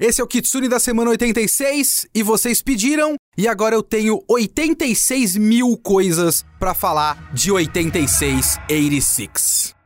[0.00, 5.36] Esse é o Kitsune da semana 86 e vocês pediram e agora eu tenho 86
[5.36, 9.77] mil coisas pra falar de 86 86.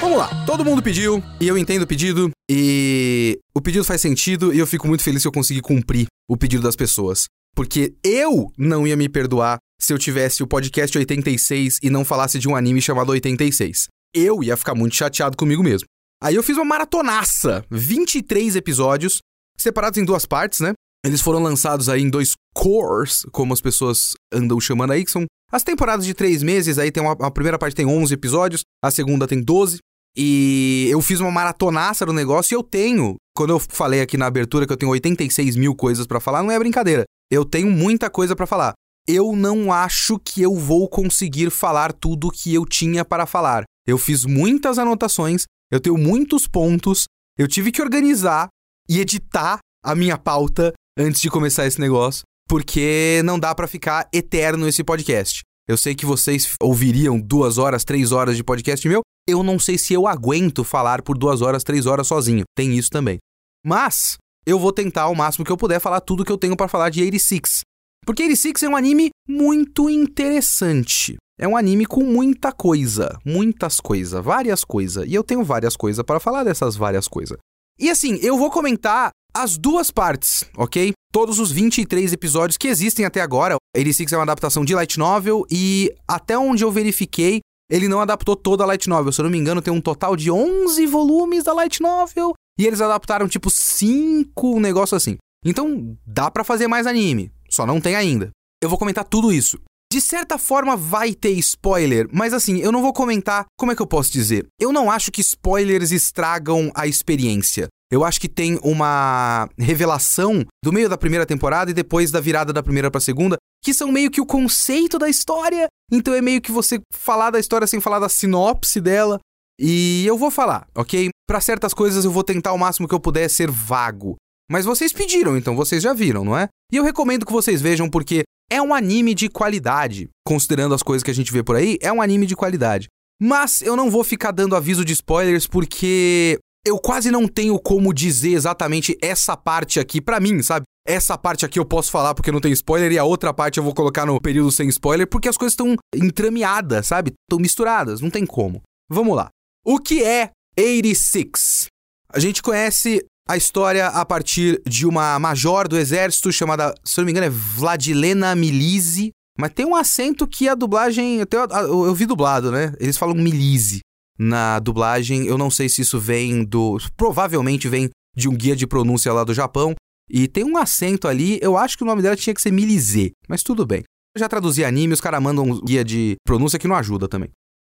[0.00, 4.52] Vamos lá, todo mundo pediu, e eu entendo o pedido, e o pedido faz sentido,
[4.52, 7.26] e eu fico muito feliz se eu conseguir cumprir o pedido das pessoas.
[7.54, 12.38] Porque eu não ia me perdoar se eu tivesse o podcast 86 e não falasse
[12.38, 13.88] de um anime chamado 86.
[14.14, 15.86] Eu ia ficar muito chateado comigo mesmo.
[16.22, 19.20] Aí eu fiz uma maratonaça, 23 episódios,
[19.58, 20.74] separados em duas partes, né?
[21.04, 25.24] Eles foram lançados aí em dois cores, como as pessoas andam chamando aí, que são
[25.50, 26.78] as temporadas de três meses.
[26.78, 29.78] Aí tem uma, a primeira parte tem 11 episódios, a segunda tem 12.
[30.14, 34.26] E eu fiz uma maratonaça no negócio e eu tenho, quando eu falei aqui na
[34.26, 37.04] abertura que eu tenho 86 mil coisas para falar, não é brincadeira.
[37.30, 38.74] Eu tenho muita coisa para falar.
[39.08, 43.64] Eu não acho que eu vou conseguir falar tudo que eu tinha para falar.
[43.86, 47.04] Eu fiz muitas anotações, eu tenho muitos pontos,
[47.36, 48.48] eu tive que organizar
[48.88, 54.08] e editar a minha pauta antes de começar esse negócio, porque não dá para ficar
[54.12, 55.40] eterno esse podcast.
[55.66, 59.02] Eu sei que vocês ouviriam duas horas, três horas de podcast meu.
[59.28, 62.42] Eu não sei se eu aguento falar por duas horas, três horas sozinho.
[62.56, 63.18] Tem isso também.
[63.64, 66.66] Mas eu vou tentar ao máximo que eu puder falar tudo que eu tenho para
[66.66, 67.60] falar de 86.
[68.04, 71.16] Porque 86 é um anime muito interessante.
[71.38, 75.06] É um anime com muita coisa, muitas coisas, várias coisas.
[75.08, 77.38] E eu tenho várias coisas para falar dessas várias coisas.
[77.78, 80.92] E assim, eu vou comentar as duas partes, ok?
[81.12, 83.56] Todos os 23 episódios que existem até agora.
[83.74, 87.40] 86 é uma adaptação de light novel e até onde eu verifiquei,
[87.70, 89.12] ele não adaptou toda a light novel.
[89.12, 92.66] Se eu não me engano, tem um total de 11 volumes da light novel e
[92.66, 95.16] eles adaptaram tipo 5, um negócio assim.
[95.44, 98.30] Então, dá para fazer mais anime, só não tem ainda.
[98.62, 99.58] Eu vou comentar tudo isso.
[99.92, 103.82] De certa forma vai ter spoiler, mas assim, eu não vou comentar, como é que
[103.82, 104.46] eu posso dizer?
[104.60, 107.66] Eu não acho que spoilers estragam a experiência.
[107.90, 112.52] Eu acho que tem uma revelação do meio da primeira temporada e depois da virada
[112.52, 115.66] da primeira pra segunda, que são meio que o conceito da história.
[115.90, 119.18] Então é meio que você falar da história sem falar da sinopse dela.
[119.58, 121.10] E eu vou falar, ok?
[121.26, 124.16] Para certas coisas eu vou tentar o máximo que eu puder ser vago.
[124.50, 126.48] Mas vocês pediram, então vocês já viram, não é?
[126.72, 130.08] E eu recomendo que vocês vejam porque é um anime de qualidade.
[130.26, 132.88] Considerando as coisas que a gente vê por aí, é um anime de qualidade.
[133.22, 137.94] Mas eu não vou ficar dando aviso de spoilers porque eu quase não tenho como
[137.94, 140.64] dizer exatamente essa parte aqui pra mim, sabe?
[140.84, 143.64] Essa parte aqui eu posso falar porque não tem spoiler e a outra parte eu
[143.64, 147.12] vou colocar no período sem spoiler porque as coisas estão entrameadas, sabe?
[147.22, 148.62] Estão misturadas, não tem como.
[148.88, 149.28] Vamos lá.
[149.64, 151.66] O que é 86?
[152.12, 157.04] A gente conhece a história a partir de uma major do exército chamada, se não
[157.04, 159.10] me engano, é Vladilena Milise.
[159.38, 161.20] Mas tem um acento que a dublagem.
[161.20, 162.74] Eu, tenho, eu, eu vi dublado, né?
[162.78, 163.80] Eles falam Milise
[164.18, 165.26] na dublagem.
[165.26, 166.78] Eu não sei se isso vem do.
[166.96, 169.74] Provavelmente vem de um guia de pronúncia lá do Japão.
[170.10, 173.12] E tem um acento ali, eu acho que o nome dela tinha que ser Milise,
[173.28, 173.84] mas tudo bem.
[174.14, 177.30] Eu já traduzi anime, os caras mandam um guia de pronúncia que não ajuda também.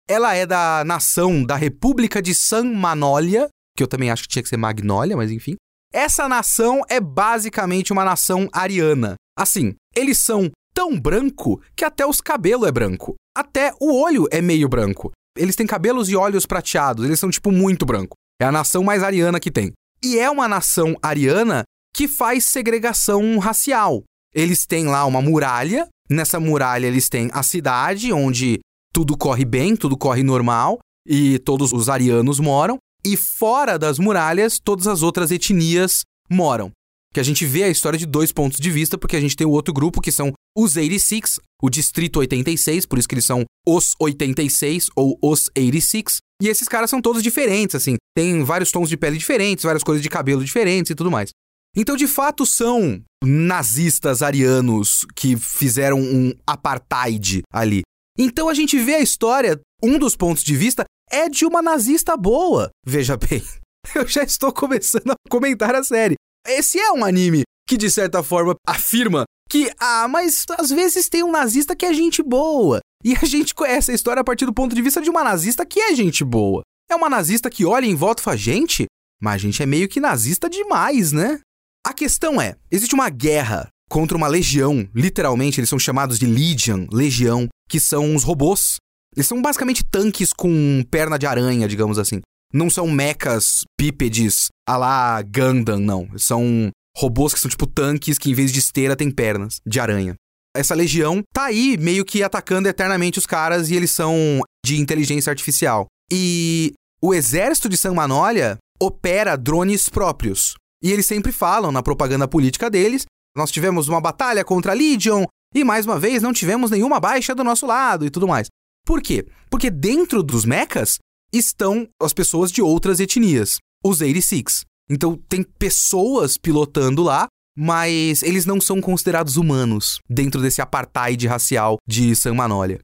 [0.06, 4.43] Ela é da nação da República de San Manolha, que eu também acho que tinha
[4.43, 5.56] que ser Magnólia, mas enfim.
[5.93, 9.14] Essa nação é basicamente uma nação ariana.
[9.38, 13.14] Assim, eles são tão branco que até os cabelos é branco.
[13.37, 15.12] Até o olho é meio branco.
[15.37, 18.17] Eles têm cabelos e olhos prateados, eles são tipo muito branco.
[18.40, 19.73] É a nação mais ariana que tem.
[20.02, 21.64] E é uma nação ariana
[21.94, 24.02] que faz segregação racial.
[24.34, 28.61] Eles têm lá uma muralha, nessa muralha eles têm a cidade onde
[28.93, 34.58] tudo corre bem, tudo corre normal e todos os arianos moram, e fora das muralhas
[34.58, 36.73] todas as outras etnias moram.
[37.14, 39.47] Que a gente vê a história de dois pontos de vista, porque a gente tem
[39.47, 43.44] o outro grupo que são os 86, o Distrito 86, por isso que eles são
[43.67, 47.97] os 86 ou os 86, E esses caras são todos diferentes, assim.
[48.14, 51.31] Tem vários tons de pele diferentes, várias cores de cabelo diferentes e tudo mais.
[51.75, 57.82] Então, de fato, são nazistas arianos que fizeram um apartheid ali.
[58.19, 62.17] Então a gente vê a história, um dos pontos de vista é de uma nazista
[62.17, 62.70] boa.
[62.85, 63.43] Veja bem,
[63.94, 66.14] eu já estou começando a comentar a série.
[66.47, 71.23] Esse é um anime que, de certa forma, afirma que, ah, mas às vezes tem
[71.23, 72.81] um nazista que é gente boa.
[73.05, 75.64] E a gente conhece a história a partir do ponto de vista de uma nazista
[75.64, 76.62] que é gente boa.
[76.91, 78.87] É uma nazista que olha em volta e fala, gente,
[79.20, 81.41] mas a gente é meio que nazista demais, né?
[81.87, 86.87] A questão é, existe uma guerra contra uma legião, literalmente eles são chamados de Legion,
[86.91, 88.76] legião, que são os robôs.
[89.16, 92.20] Eles são basicamente tanques com perna de aranha, digamos assim.
[92.52, 96.08] Não são mechas bípedes a lá Gundam, não.
[96.18, 100.14] São robôs que são tipo tanques que em vez de esteira tem pernas de aranha.
[100.54, 105.30] Essa legião tá aí meio que atacando eternamente os caras e eles são de inteligência
[105.30, 105.86] artificial.
[106.10, 106.72] E
[107.02, 110.54] o exército de San Manolha opera drones próprios.
[110.82, 113.04] E eles sempre falam na propaganda política deles:
[113.36, 115.24] nós tivemos uma batalha contra a Legion
[115.54, 118.48] e mais uma vez não tivemos nenhuma baixa do nosso lado e tudo mais.
[118.87, 119.27] Por quê?
[119.50, 120.99] Porque dentro dos mechas
[121.33, 124.65] estão as pessoas de outras etnias, os 86.
[124.88, 127.27] Então tem pessoas pilotando lá,
[127.59, 132.79] mas eles não são considerados humanos dentro desse apartheid racial de San Manolha.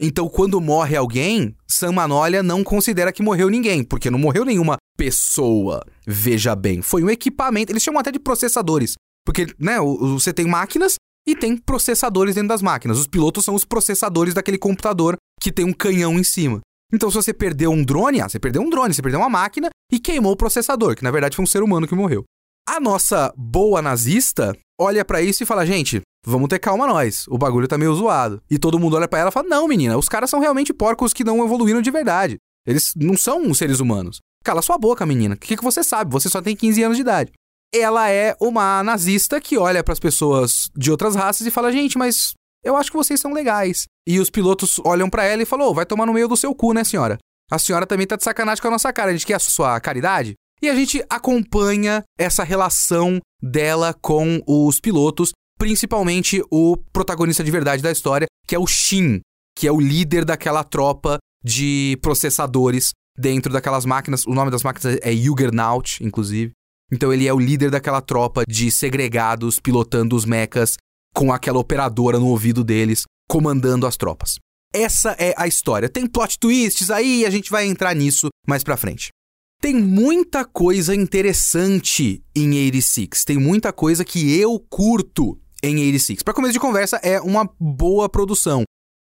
[0.00, 4.76] Então, quando morre alguém, San Manolha não considera que morreu ninguém, porque não morreu nenhuma
[4.96, 5.84] pessoa.
[6.06, 7.72] Veja bem, foi um equipamento.
[7.72, 8.94] Eles chamam até de processadores,
[9.26, 10.94] porque né, você tem máquinas
[11.28, 12.98] e tem processadores dentro das máquinas.
[12.98, 16.60] Os pilotos são os processadores daquele computador que tem um canhão em cima.
[16.90, 19.68] Então, se você perdeu um drone, ah, você perdeu um drone, você perdeu uma máquina
[19.92, 22.24] e queimou o processador, que na verdade foi um ser humano que morreu.
[22.66, 27.36] A nossa boa nazista olha para isso e fala: gente, vamos ter calma nós, o
[27.36, 28.40] bagulho tá meio zoado.
[28.50, 31.12] E todo mundo olha para ela e fala: não, menina, os caras são realmente porcos
[31.12, 32.38] que não evoluíram de verdade.
[32.66, 34.20] Eles não são seres humanos.
[34.42, 35.34] Cala sua boca, menina.
[35.34, 36.10] O que, que você sabe?
[36.10, 37.32] Você só tem 15 anos de idade.
[37.74, 41.98] Ela é uma nazista que olha para as pessoas de outras raças e fala: gente,
[41.98, 42.32] mas
[42.64, 43.86] eu acho que vocês são legais.
[44.06, 46.54] E os pilotos olham para ela e falam: oh, vai tomar no meio do seu
[46.54, 47.18] cu, né, senhora?
[47.50, 49.10] A senhora também tá de sacanagem com a nossa cara.
[49.10, 50.34] A gente quer a sua caridade?
[50.60, 57.82] E a gente acompanha essa relação dela com os pilotos, principalmente o protagonista de verdade
[57.82, 59.20] da história, que é o Shin,
[59.56, 64.26] que é o líder daquela tropa de processadores dentro daquelas máquinas.
[64.26, 66.52] O nome das máquinas é Juggernaut, inclusive.
[66.90, 70.76] Então ele é o líder daquela tropa de segregados pilotando os mechas
[71.14, 74.36] com aquela operadora no ouvido deles, comandando as tropas.
[74.72, 75.88] Essa é a história.
[75.88, 79.08] Tem plot twists aí a gente vai entrar nisso mais pra frente.
[79.60, 83.24] Tem muita coisa interessante em 86.
[83.24, 86.22] Tem muita coisa que eu curto em 86.
[86.22, 88.62] Para começo de conversa, é uma boa produção.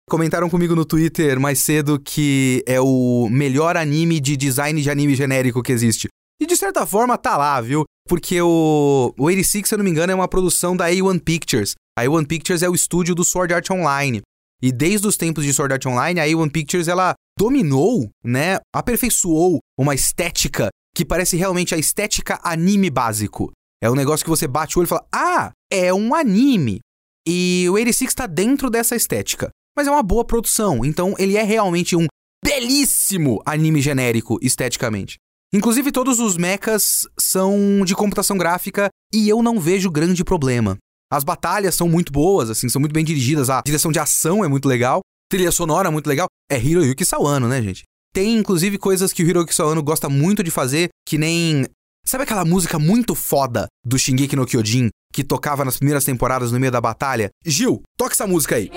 [0.09, 5.15] Comentaram comigo no Twitter mais cedo que é o melhor anime de design de anime
[5.15, 6.07] genérico que existe.
[6.39, 7.85] E de certa forma tá lá, viu?
[8.07, 11.73] Porque o, o 86, se eu não me engano, é uma produção da A1 Pictures.
[11.97, 14.21] A A1 Pictures é o estúdio do Sword Art Online.
[14.61, 19.59] E desde os tempos de Sword Art Online, a A1 Pictures ela dominou, né, aperfeiçoou
[19.77, 23.51] uma estética que parece realmente a estética anime básico.
[23.81, 26.79] É um negócio que você bate o olho e fala: "Ah, é um anime".
[27.27, 29.49] E o 86 está dentro dessa estética.
[29.75, 32.07] Mas é uma boa produção, então ele é realmente um
[32.43, 35.17] belíssimo anime genérico esteticamente.
[35.55, 40.75] Inclusive, todos os mechas são de computação gráfica e eu não vejo grande problema.
[41.09, 44.49] As batalhas são muito boas, assim, são muito bem dirigidas, a direção de ação é
[44.49, 44.99] muito legal,
[45.31, 46.27] trilha sonora é muito legal.
[46.51, 47.83] É Hiroyuki Sawano, né, gente?
[48.13, 51.65] Tem, inclusive, coisas que o Hiroyuki Sawano gosta muito de fazer, que nem...
[52.05, 56.59] Sabe aquela música muito foda do Shingeki no Kyojin, que tocava nas primeiras temporadas no
[56.59, 57.29] meio da batalha?
[57.45, 58.69] Gil, toca essa música aí.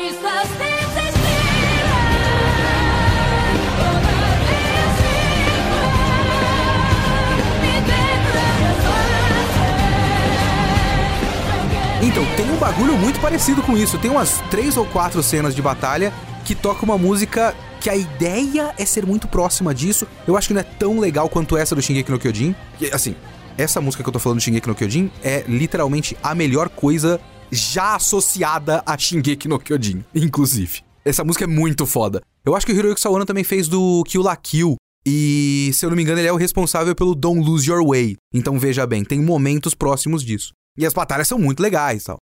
[12.08, 13.98] Então, tem um bagulho muito parecido com isso.
[13.98, 16.10] Tem umas três ou quatro cenas de batalha
[16.42, 20.06] que toca uma música que a ideia é ser muito próxima disso.
[20.26, 22.54] Eu acho que não é tão legal quanto essa do Shingeki no Kyojin.
[22.80, 23.14] E, assim,
[23.58, 27.20] essa música que eu tô falando do Shingeki no Kyojin é literalmente a melhor coisa
[27.52, 30.80] já associada a Shingeki no Kyojin, inclusive.
[31.04, 32.22] Essa música é muito foda.
[32.42, 34.76] Eu acho que o Hiroyuki Sawano também fez do Kill La Kill.
[35.06, 38.16] E, se eu não me engano, ele é o responsável pelo Don't Lose Your Way.
[38.32, 40.52] Então veja bem, tem momentos próximos disso.
[40.76, 42.18] E as batalhas são muito legais tal.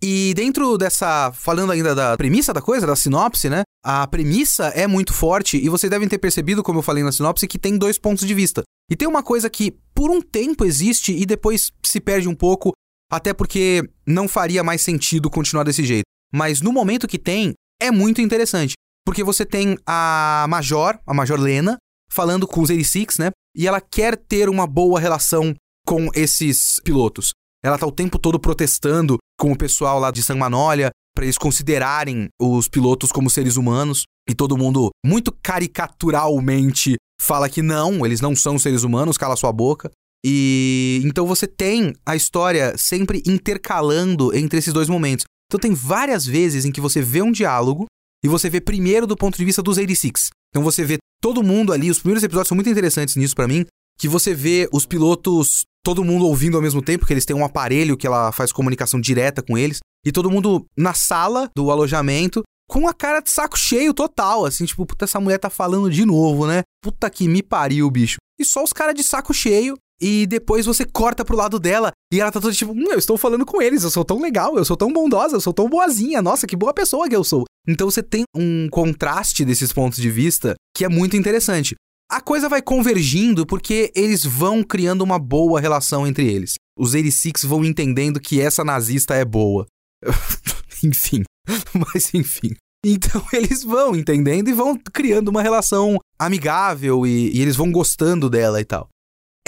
[0.00, 1.32] E dentro dessa.
[1.32, 3.62] Falando ainda da premissa da coisa, da sinopse, né?
[3.84, 7.48] A premissa é muito forte e vocês devem ter percebido, como eu falei na sinopse,
[7.48, 8.62] que tem dois pontos de vista.
[8.90, 12.72] E tem uma coisa que por um tempo existe e depois se perde um pouco,
[13.10, 16.04] até porque não faria mais sentido continuar desse jeito.
[16.32, 18.74] Mas no momento que tem, é muito interessante.
[19.04, 21.76] Porque você tem a Major, a Major Lena,
[22.10, 23.30] falando com os 86, né?
[23.56, 25.54] E ela quer ter uma boa relação
[25.86, 27.30] com esses pilotos.
[27.64, 31.38] Ela tá o tempo todo protestando com o pessoal lá de San Manolha para eles
[31.38, 34.04] considerarem os pilotos como seres humanos.
[34.28, 39.52] E todo mundo, muito caricaturalmente, fala que não, eles não são seres humanos, cala sua
[39.52, 39.90] boca.
[40.24, 45.24] E então você tem a história sempre intercalando entre esses dois momentos.
[45.50, 47.86] Então tem várias vezes em que você vê um diálogo
[48.24, 50.30] e você vê primeiro do ponto de vista dos 86.
[50.50, 53.64] Então você vê todo mundo ali, os primeiros episódios são muito interessantes nisso para mim,
[53.98, 57.44] que você vê os pilotos, todo mundo ouvindo ao mesmo tempo, que eles têm um
[57.44, 62.42] aparelho que ela faz comunicação direta com eles, e todo mundo na sala do alojamento
[62.68, 66.04] com a cara de saco cheio total, assim, tipo, puta, essa mulher tá falando de
[66.04, 66.62] novo, né?
[66.82, 68.18] Puta que me pariu, bicho.
[68.38, 72.20] E só os caras de saco cheio, e depois você corta pro lado dela e
[72.20, 74.64] ela tá toda tipo, hum, eu estou falando com eles, eu sou tão legal, eu
[74.64, 77.44] sou tão bondosa, eu sou tão boazinha, nossa, que boa pessoa que eu sou.
[77.66, 81.74] Então você tem um contraste desses pontos de vista que é muito interessante.
[82.10, 86.54] A coisa vai convergindo porque eles vão criando uma boa relação entre eles.
[86.78, 89.66] Os 86 vão entendendo que essa nazista é boa.
[90.82, 91.22] enfim,
[91.74, 92.54] mas enfim.
[92.84, 98.30] Então eles vão entendendo e vão criando uma relação amigável e, e eles vão gostando
[98.30, 98.88] dela e tal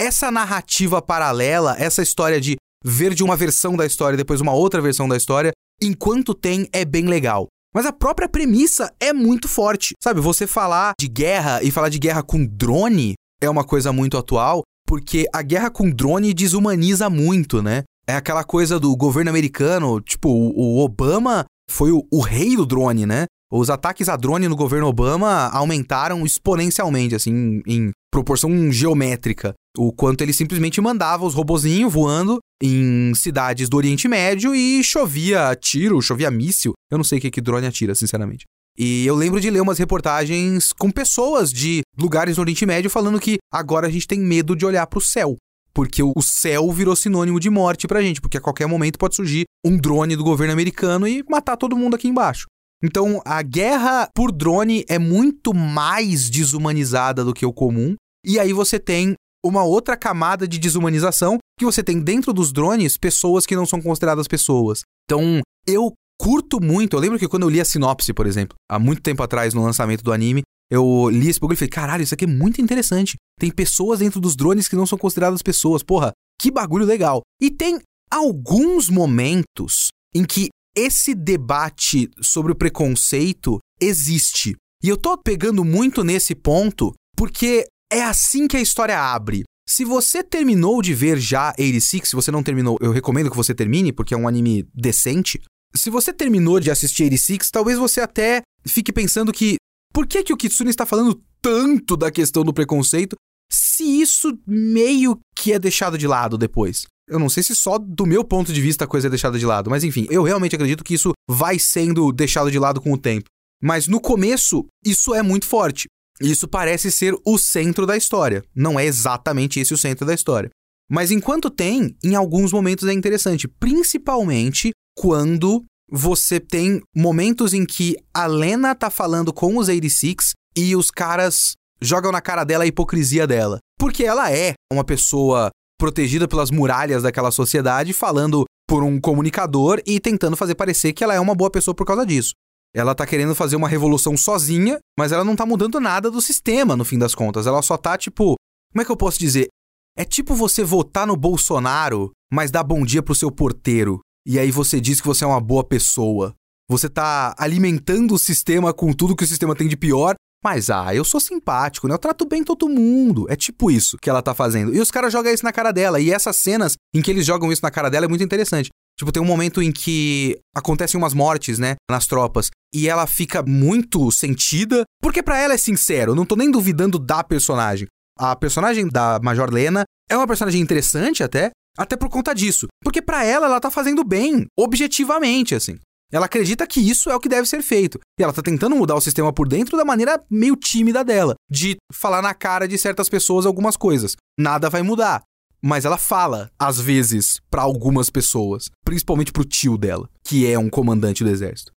[0.00, 4.54] essa narrativa paralela, essa história de ver de uma versão da história e depois uma
[4.54, 7.48] outra versão da história, enquanto tem, é bem legal.
[7.74, 9.94] Mas a própria premissa é muito forte.
[10.02, 14.18] Sabe, você falar de guerra e falar de guerra com drone é uma coisa muito
[14.18, 17.84] atual, porque a guerra com drone desumaniza muito, né?
[18.06, 23.06] É aquela coisa do governo americano, tipo, o Obama foi o, o rei do drone,
[23.06, 23.26] né?
[23.52, 29.54] Os ataques a drone no governo Obama aumentaram exponencialmente, assim, em proporção geométrica.
[29.76, 35.56] O quanto ele simplesmente mandava os robozinhos voando em cidades do Oriente Médio e chovia
[35.56, 36.72] tiro, chovia míssil.
[36.90, 38.44] Eu não sei o que, que drone atira, sinceramente.
[38.78, 43.20] E eu lembro de ler umas reportagens com pessoas de lugares no Oriente Médio falando
[43.20, 45.36] que agora a gente tem medo de olhar para o céu.
[45.72, 49.44] Porque o céu virou sinônimo de morte pra gente, porque a qualquer momento pode surgir
[49.64, 52.46] um drone do governo americano e matar todo mundo aqui embaixo.
[52.82, 57.94] Então, a guerra por drone é muito mais desumanizada do que o comum.
[58.24, 62.96] E aí você tem uma outra camada de desumanização que você tem dentro dos drones
[62.96, 64.82] pessoas que não são consideradas pessoas.
[65.04, 66.96] Então, eu curto muito.
[66.96, 69.62] Eu lembro que quando eu li a sinopse, por exemplo, há muito tempo atrás no
[69.62, 73.16] lançamento do anime, eu li esse bagulho e falei: caralho, isso aqui é muito interessante.
[73.38, 75.82] Tem pessoas dentro dos drones que não são consideradas pessoas.
[75.82, 77.22] Porra, que bagulho legal.
[77.40, 77.80] E tem
[78.10, 84.56] alguns momentos em que esse debate sobre o preconceito existe.
[84.82, 89.42] E eu tô pegando muito nesse ponto porque é assim que a história abre.
[89.68, 93.54] Se você terminou de ver já 86, se você não terminou, eu recomendo que você
[93.54, 95.40] termine, porque é um anime decente.
[95.74, 99.56] Se você terminou de assistir 86, talvez você até fique pensando que
[99.92, 103.16] por que, que o Kitsune está falando tanto da questão do preconceito
[103.50, 106.86] se isso meio que é deixado de lado depois?
[107.08, 109.46] Eu não sei se só do meu ponto de vista a coisa é deixada de
[109.46, 112.98] lado, mas enfim, eu realmente acredito que isso vai sendo deixado de lado com o
[112.98, 113.28] tempo.
[113.62, 115.86] Mas no começo, isso é muito forte.
[116.20, 118.44] Isso parece ser o centro da história.
[118.54, 120.50] Não é exatamente esse o centro da história.
[120.90, 127.96] Mas enquanto tem, em alguns momentos é interessante, principalmente quando você tem momentos em que
[128.12, 132.66] a Lena tá falando com os 86 e os caras jogam na cara dela a
[132.66, 133.58] hipocrisia dela.
[133.78, 139.98] Porque ela é uma pessoa protegida pelas muralhas daquela sociedade, falando por um comunicador e
[139.98, 142.32] tentando fazer parecer que ela é uma boa pessoa por causa disso.
[142.74, 146.76] Ela tá querendo fazer uma revolução sozinha, mas ela não tá mudando nada do sistema,
[146.76, 147.46] no fim das contas.
[147.46, 148.36] Ela só tá, tipo.
[148.72, 149.48] Como é que eu posso dizer?
[149.96, 154.00] É tipo você votar no Bolsonaro, mas dar bom dia pro seu porteiro.
[154.24, 156.34] E aí você diz que você é uma boa pessoa.
[156.68, 160.94] Você tá alimentando o sistema com tudo que o sistema tem de pior, mas, ah,
[160.94, 161.94] eu sou simpático, né?
[161.94, 163.26] Eu trato bem todo mundo.
[163.28, 164.74] É tipo isso que ela tá fazendo.
[164.74, 166.00] E os caras jogam isso na cara dela.
[166.00, 168.70] E essas cenas em que eles jogam isso na cara dela é muito interessante.
[169.00, 173.42] Tipo, tem um momento em que acontecem umas mortes, né, nas tropas, e ela fica
[173.42, 177.86] muito sentida, porque para ela é sincero, não tô nem duvidando da personagem.
[178.18, 182.66] A personagem da Major Lena é uma personagem interessante até, até por conta disso.
[182.84, 185.78] Porque para ela ela tá fazendo bem, objetivamente, assim.
[186.12, 187.98] Ela acredita que isso é o que deve ser feito.
[188.18, 191.78] E ela tá tentando mudar o sistema por dentro da maneira meio tímida dela, de
[191.90, 194.14] falar na cara de certas pessoas algumas coisas.
[194.38, 195.22] Nada vai mudar.
[195.62, 200.70] Mas ela fala, às vezes, para algumas pessoas, principalmente pro tio dela, que é um
[200.70, 201.72] comandante do exército.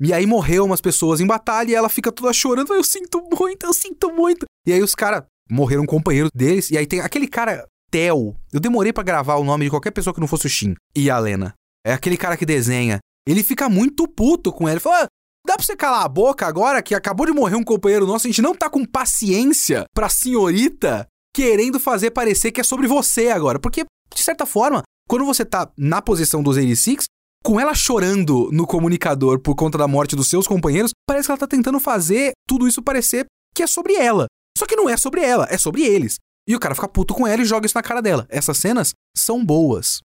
[0.00, 2.72] E aí morreu umas pessoas em batalha e ela fica toda chorando.
[2.74, 4.46] Eu sinto muito, eu sinto muito.
[4.66, 6.70] E aí os caras morreram companheiros deles.
[6.70, 8.34] E aí tem aquele cara, Theo.
[8.52, 11.10] Eu demorei para gravar o nome de qualquer pessoa que não fosse o Shin e
[11.10, 11.52] a Lena.
[11.84, 12.98] É aquele cara que desenha.
[13.28, 14.72] Ele fica muito puto com ela.
[14.72, 15.08] Ele fala: ah,
[15.46, 18.30] Dá pra você calar a boca agora que acabou de morrer um companheiro nosso, a
[18.30, 23.58] gente não tá com paciência pra senhorita querendo fazer parecer que é sobre você agora.
[23.58, 23.84] Porque,
[24.14, 27.04] de certa forma, quando você tá na posição dos 86,
[27.42, 31.38] com ela chorando no comunicador por conta da morte dos seus companheiros, parece que ela
[31.38, 34.26] tá tentando fazer tudo isso parecer que é sobre ela.
[34.56, 36.16] Só que não é sobre ela, é sobre eles.
[36.46, 38.26] E o cara fica puto com ela e joga isso na cara dela.
[38.28, 40.00] Essas cenas são boas.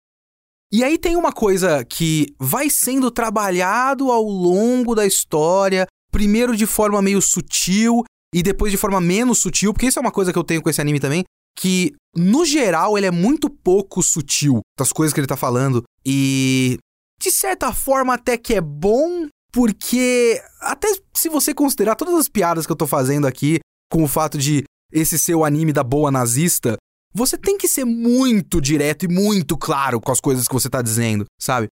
[0.73, 6.67] E aí tem uma coisa que vai sendo trabalhado ao longo da história, primeiro de
[6.67, 8.03] forma meio sutil
[8.35, 10.71] e depois de forma menos sutil, porque isso é uma coisa que eu tenho com
[10.71, 11.25] esse anime também,
[11.59, 16.79] que no geral ele é muito pouco sutil das coisas que ele tá falando e
[17.21, 22.67] de certa forma até que é bom, porque até se você considerar todas as piadas
[22.67, 23.61] que eu tô fazendo aqui
[23.91, 26.77] com o fato de esse ser o anime da boa nazista,
[27.15, 30.81] você tem que ser muito direto e muito claro com as coisas que você tá
[30.81, 31.69] dizendo, sabe?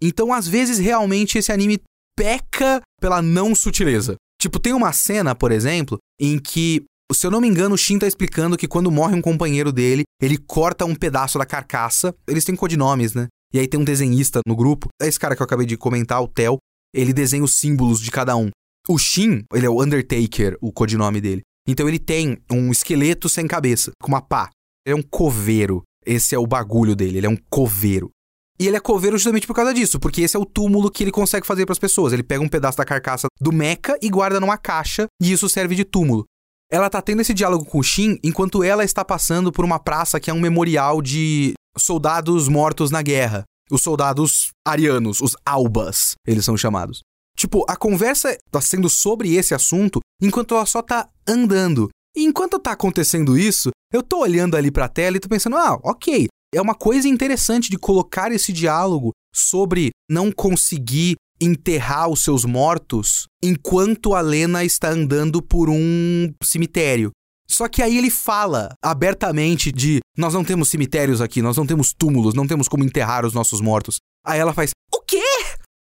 [0.00, 1.80] Então, às vezes, realmente esse anime
[2.16, 4.16] peca pela não sutileza.
[4.44, 7.98] Tipo, tem uma cena, por exemplo, em que, se eu não me engano, o Shin
[7.98, 12.14] tá explicando que quando morre um companheiro dele, ele corta um pedaço da carcaça.
[12.28, 13.28] Eles têm codinomes, né?
[13.54, 14.88] E aí tem um desenhista no grupo.
[15.00, 16.58] É esse cara que eu acabei de comentar, o Theo.
[16.94, 18.50] Ele desenha os símbolos de cada um.
[18.86, 21.40] O Shin, ele é o Undertaker, o codinome dele.
[21.66, 24.50] Então ele tem um esqueleto sem cabeça, com uma pá.
[24.86, 25.82] Ele é um coveiro.
[26.04, 28.10] Esse é o bagulho dele, ele é um coveiro.
[28.58, 31.10] E ele é coveiro justamente por causa disso, porque esse é o túmulo que ele
[31.10, 32.12] consegue fazer para as pessoas.
[32.12, 35.74] Ele pega um pedaço da carcaça do meca e guarda numa caixa, e isso serve
[35.74, 36.24] de túmulo.
[36.70, 40.18] Ela tá tendo esse diálogo com o Shin enquanto ela está passando por uma praça
[40.18, 43.44] que é um memorial de soldados mortos na guerra.
[43.70, 47.00] Os soldados arianos, os albas, eles são chamados.
[47.36, 51.88] Tipo, a conversa tá sendo sobre esse assunto enquanto ela só tá andando.
[52.16, 55.78] E enquanto tá acontecendo isso, eu tô olhando ali pra tela e tô pensando, ah,
[55.82, 62.44] ok, é uma coisa interessante de colocar esse diálogo sobre não conseguir enterrar os seus
[62.44, 67.10] mortos enquanto a Lena está andando por um cemitério.
[67.48, 71.92] Só que aí ele fala abertamente de nós não temos cemitérios aqui, nós não temos
[71.92, 73.98] túmulos, não temos como enterrar os nossos mortos.
[74.24, 75.22] Aí ela faz: "O quê?"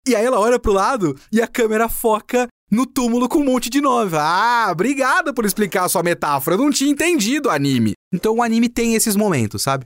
[0.06, 3.68] E aí ela olha pro lado e a câmera foca no túmulo com um monte
[3.68, 4.16] de nove.
[4.18, 6.56] Ah, obrigada por explicar a sua metáfora.
[6.56, 7.92] Eu não tinha entendido o anime.
[8.12, 9.84] Então o anime tem esses momentos, sabe?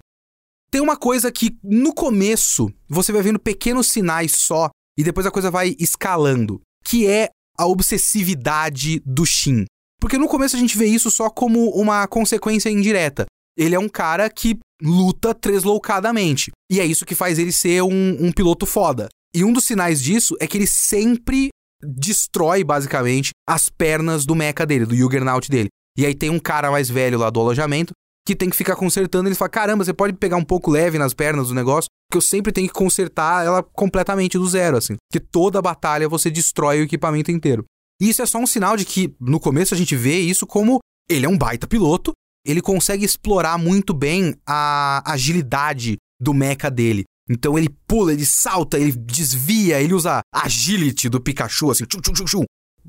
[0.74, 5.30] Tem uma coisa que no começo você vai vendo pequenos sinais só e depois a
[5.30, 9.66] coisa vai escalando, que é a obsessividade do Shin.
[10.00, 13.24] Porque no começo a gente vê isso só como uma consequência indireta.
[13.56, 16.50] Ele é um cara que luta tresloucadamente.
[16.68, 19.08] E é isso que faz ele ser um, um piloto foda.
[19.32, 21.50] E um dos sinais disso é que ele sempre
[21.84, 25.68] destrói, basicamente, as pernas do mecha dele, do Juggernaut dele.
[25.96, 27.92] E aí tem um cara mais velho lá do alojamento
[28.26, 29.28] que tem que ficar consertando.
[29.28, 32.22] Ele fala: caramba, você pode pegar um pouco leve nas pernas do negócio, que eu
[32.22, 34.96] sempre tenho que consertar ela completamente do zero, assim.
[35.12, 37.64] Que toda batalha você destrói o equipamento inteiro.
[38.00, 40.78] E isso é só um sinal de que, no começo, a gente vê isso como
[41.08, 42.12] ele é um baita piloto,
[42.46, 47.04] ele consegue explorar muito bem a agilidade do mecha dele.
[47.28, 52.12] Então ele pula, ele salta, ele desvia, ele usa agility do Pikachu, assim, tchum, tchum,
[52.12, 52.44] tchum, tchum.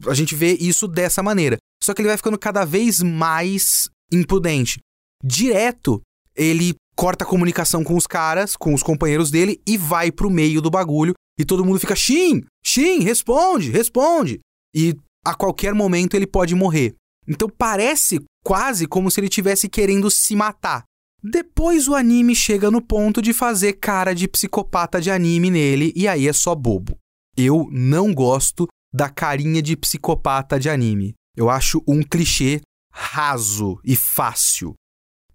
[0.07, 1.57] A gente vê isso dessa maneira.
[1.81, 4.79] Só que ele vai ficando cada vez mais imprudente.
[5.27, 6.03] Direto,
[6.35, 10.61] ele corta a comunicação com os caras, com os companheiros dele e vai pro meio
[10.61, 11.13] do bagulho.
[11.39, 14.39] E todo mundo fica, Shin, Shin, responde, responde.
[14.73, 16.93] E a qualquer momento ele pode morrer.
[17.27, 20.83] Então parece quase como se ele estivesse querendo se matar.
[21.23, 26.07] Depois o anime chega no ponto de fazer cara de psicopata de anime nele, e
[26.07, 26.99] aí é só bobo.
[27.35, 31.15] Eu não gosto da carinha de psicopata de anime.
[31.35, 32.61] Eu acho um clichê
[32.93, 34.75] raso e fácil.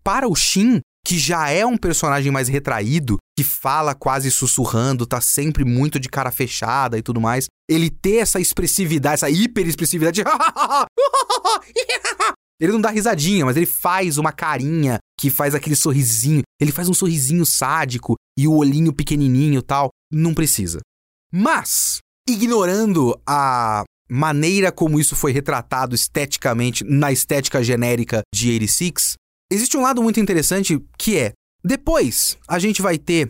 [0.02, 5.20] Para o Shin, que já é um personagem mais retraído, que fala quase sussurrando, tá
[5.20, 10.22] sempre muito de cara fechada e tudo mais, ele ter essa expressividade, essa hiper expressividade.
[12.60, 16.42] ele não dá risadinha, mas ele faz uma carinha que faz aquele sorrisinho.
[16.60, 19.88] Ele faz um sorrisinho sádico e o olhinho pequenininho tal.
[20.12, 20.80] Não precisa.
[21.32, 29.14] Mas, ignorando a maneira como isso foi retratado esteticamente na estética genérica de 86,
[29.50, 31.32] existe um lado muito interessante que é:
[31.64, 33.28] depois a gente vai ter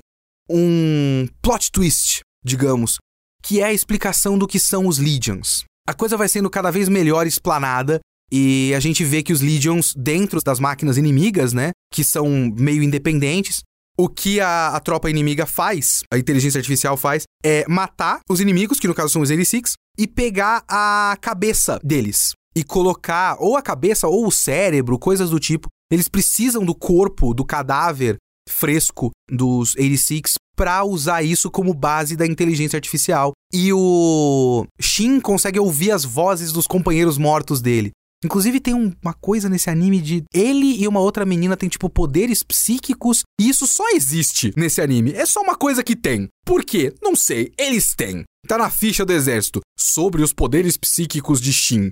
[0.49, 2.99] um plot twist, digamos,
[3.43, 5.65] que é a explicação do que são os Legions.
[5.89, 8.01] A coisa vai sendo cada vez melhor explanada
[8.33, 12.83] e a gente vê que os Legions, dentro das máquinas inimigas, né, que são meio
[12.83, 13.63] independentes,
[13.99, 18.79] o que a, a, tropa inimiga faz, a inteligência artificial faz, é matar os inimigos,
[18.79, 22.33] que no caso são os 86, e pegar a cabeça deles.
[22.55, 25.69] E colocar ou a cabeça ou o cérebro, coisas do tipo.
[25.91, 28.17] Eles precisam do corpo, do cadáver
[28.49, 33.33] fresco dos 86 pra usar isso como base da inteligência artificial.
[33.53, 37.91] E o Shin consegue ouvir as vozes dos companheiros mortos dele.
[38.23, 41.89] Inclusive tem um- uma coisa nesse anime de ele e uma outra menina têm tipo
[41.89, 45.13] poderes psíquicos e isso só existe nesse anime.
[45.13, 46.29] É só uma coisa que tem.
[46.45, 46.95] Por quê?
[47.03, 47.51] Não sei.
[47.59, 48.25] Eles têm.
[48.47, 51.91] Tá na ficha do exército sobre os poderes psíquicos de Shin.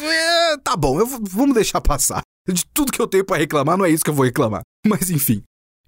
[0.00, 2.20] É, tá bom, eu, vamos deixar passar.
[2.48, 4.62] De tudo que eu tenho pra reclamar, não é isso que eu vou reclamar.
[4.86, 5.42] Mas enfim.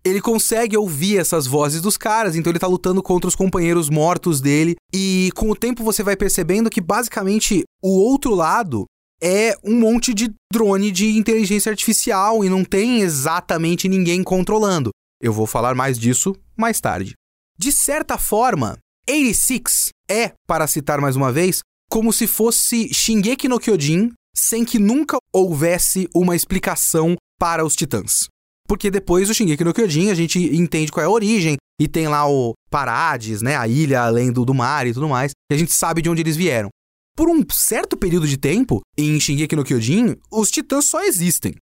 [0.04, 4.40] Ele consegue ouvir essas vozes dos caras, então ele tá lutando contra os companheiros mortos
[4.40, 4.76] dele.
[4.94, 8.84] E com o tempo você vai percebendo que basicamente o outro lado
[9.20, 14.90] é um monte de drone de inteligência artificial e não tem exatamente ninguém controlando.
[15.20, 17.14] Eu vou falar mais disso mais tarde.
[17.58, 23.58] De certa forma, 86 é, para citar mais uma vez, como se fosse Shingeki no
[23.58, 28.28] Kyojin sem que nunca houvesse uma explicação para os titãs.
[28.68, 32.08] Porque depois do Shingeki no Kyojin a gente entende qual é a origem e tem
[32.08, 35.58] lá o Parades, né, a ilha além do, do mar e tudo mais, e a
[35.58, 36.68] gente sabe de onde eles vieram.
[37.16, 41.54] Por um certo período de tempo, em Shingeki no Kyojin, os titãs só existem.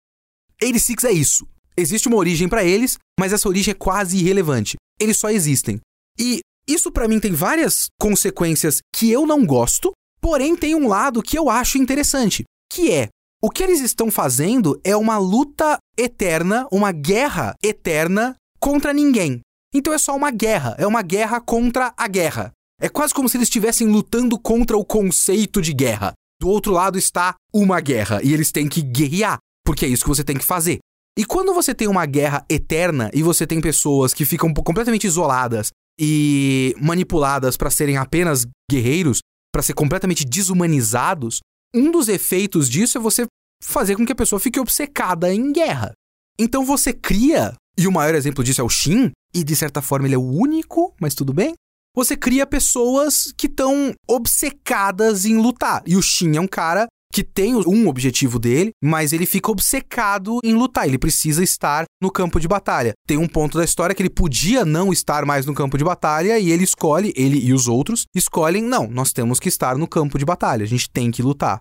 [0.62, 1.48] 86 é isso.
[1.76, 4.78] Existe uma origem pra eles, mas essa origem é quase irrelevante.
[5.00, 5.80] Eles só existem.
[6.18, 11.22] E isso pra mim tem várias consequências que eu não gosto, porém tem um lado
[11.22, 13.10] que eu acho interessante, que é
[13.42, 19.42] o que eles estão fazendo é uma luta eterna, uma guerra eterna contra ninguém.
[19.74, 22.52] Então é só uma guerra, é uma guerra contra a guerra.
[22.80, 26.14] É quase como se eles estivessem lutando contra o conceito de guerra.
[26.40, 30.10] Do outro lado está uma guerra e eles têm que guerrear, porque é isso que
[30.10, 30.80] você tem que fazer.
[31.18, 35.72] E quando você tem uma guerra eterna e você tem pessoas que ficam completamente isoladas
[36.00, 39.20] e manipuladas para serem apenas guerreiros,
[39.52, 41.40] para ser completamente desumanizados,
[41.74, 43.26] um dos efeitos disso é você
[43.64, 45.94] fazer com que a pessoa fique obcecada em guerra.
[46.38, 50.08] Então você cria, e o maior exemplo disso é o Shin, e de certa forma
[50.08, 51.54] ele é o único, mas tudo bem.
[51.96, 55.84] Você cria pessoas que estão obcecadas em lutar.
[55.86, 60.40] E o Shin é um cara que tem um objetivo dele, mas ele fica obcecado
[60.44, 60.88] em lutar.
[60.88, 62.94] Ele precisa estar no campo de batalha.
[63.08, 66.40] Tem um ponto da história que ele podia não estar mais no campo de batalha
[66.40, 70.18] e ele escolhe, ele e os outros escolhem, não, nós temos que estar no campo
[70.18, 71.60] de batalha, a gente tem que lutar.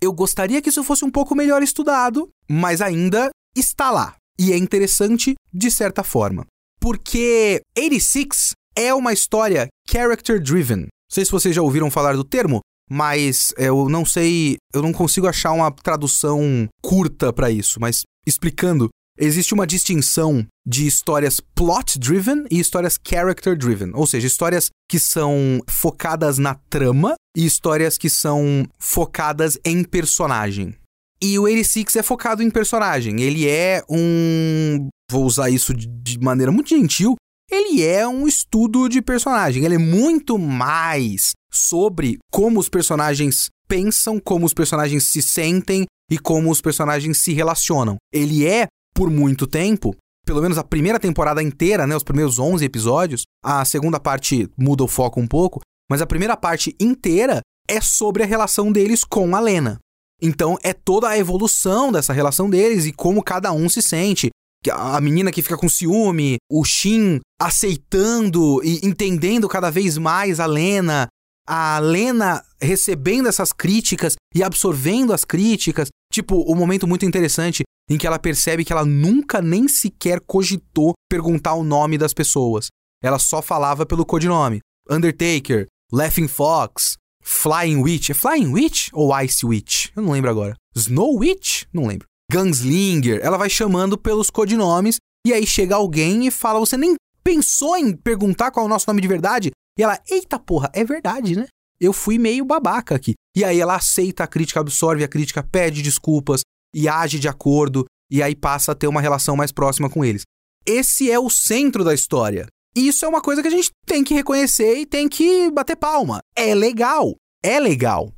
[0.00, 4.14] Eu gostaria que isso fosse um pouco melhor estudado, mas ainda está lá.
[4.38, 6.46] E é interessante de certa forma.
[6.80, 10.80] Porque 86 é uma história character driven.
[10.80, 14.92] Não sei se vocês já ouviram falar do termo, mas eu não sei, eu não
[14.92, 21.98] consigo achar uma tradução curta para isso, mas explicando, existe uma distinção de histórias plot
[21.98, 27.96] driven e histórias character driven, ou seja, histórias que são focadas na trama e histórias
[27.98, 30.74] que são focadas em personagem.
[31.22, 33.22] E o 86 é focado em personagem.
[33.22, 34.88] Ele é um.
[35.10, 37.14] Vou usar isso de- de maneira muito gentil.
[37.50, 39.64] Ele é um estudo de personagem.
[39.64, 46.18] Ele é muito mais sobre como os personagens pensam, como os personagens se sentem e
[46.18, 47.96] como os personagens se relacionam.
[48.12, 52.64] Ele é, por muito tempo, pelo menos a primeira temporada inteira, né, os primeiros 11
[52.64, 57.80] episódios, a segunda parte muda o foco um pouco, mas a primeira parte inteira é
[57.80, 59.78] sobre a relação deles com a Lena.
[60.20, 64.30] Então é toda a evolução dessa relação deles e como cada um se sente.
[64.72, 70.46] A menina que fica com ciúme, o Shin aceitando e entendendo cada vez mais a
[70.46, 71.08] Lena,
[71.46, 75.88] a Lena recebendo essas críticas e absorvendo as críticas.
[76.12, 80.92] Tipo, um momento muito interessante em que ela percebe que ela nunca nem sequer cogitou
[81.08, 82.68] perguntar o nome das pessoas.
[83.02, 84.60] Ela só falava pelo codinome.
[84.88, 88.10] Undertaker, Laughing Fox, Flying Witch.
[88.10, 89.88] É Flying Witch ou Ice Witch?
[89.94, 90.54] Eu não lembro agora.
[90.74, 91.64] Snow Witch?
[91.72, 92.06] Não lembro.
[92.32, 93.20] Gunslinger.
[93.22, 97.96] Ela vai chamando pelos codinomes e aí chega alguém e fala: Você nem pensou em
[97.96, 99.50] perguntar qual é o nosso nome de verdade?
[99.78, 101.46] E ela: Eita porra, é verdade, né?
[101.80, 103.14] Eu fui meio babaca aqui.
[103.36, 106.42] E aí ela aceita a crítica, absorve a crítica, pede desculpas
[106.74, 107.84] e age de acordo.
[108.10, 110.22] E aí passa a ter uma relação mais próxima com eles.
[110.66, 112.46] Esse é o centro da história.
[112.76, 115.76] E isso é uma coisa que a gente tem que reconhecer e tem que bater
[115.76, 116.20] palma.
[116.36, 117.14] É legal.
[117.42, 118.12] É legal.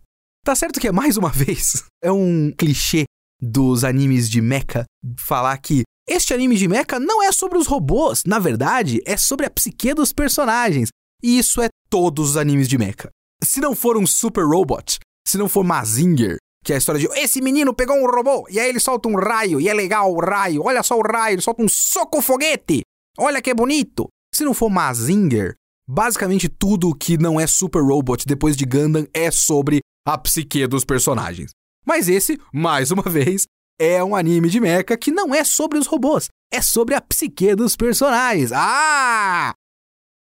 [0.45, 3.05] Tá certo que é mais uma vez, é um clichê
[3.43, 4.85] dos animes de mecha
[5.19, 9.45] falar que este anime de mecha não é sobre os robôs, na verdade, é sobre
[9.45, 10.89] a psique dos personagens.
[11.23, 13.11] E isso é todos os animes de mecha.
[13.43, 17.07] Se não for um Super Robot, se não for Mazinger, que é a história de
[17.19, 20.19] esse menino pegou um robô e aí ele solta um raio e é legal o
[20.19, 22.83] raio, olha só o raio, ele solta um soco foguete,
[23.19, 24.09] olha que bonito.
[24.35, 25.55] Se não for Mazinger,
[25.89, 30.85] basicamente tudo que não é Super Robot depois de Gundam é sobre a psique dos
[30.85, 31.51] personagens.
[31.87, 33.47] Mas esse, mais uma vez,
[33.79, 37.55] é um anime de mecha que não é sobre os robôs, é sobre a psique
[37.55, 38.51] dos personagens.
[38.53, 39.53] Ah!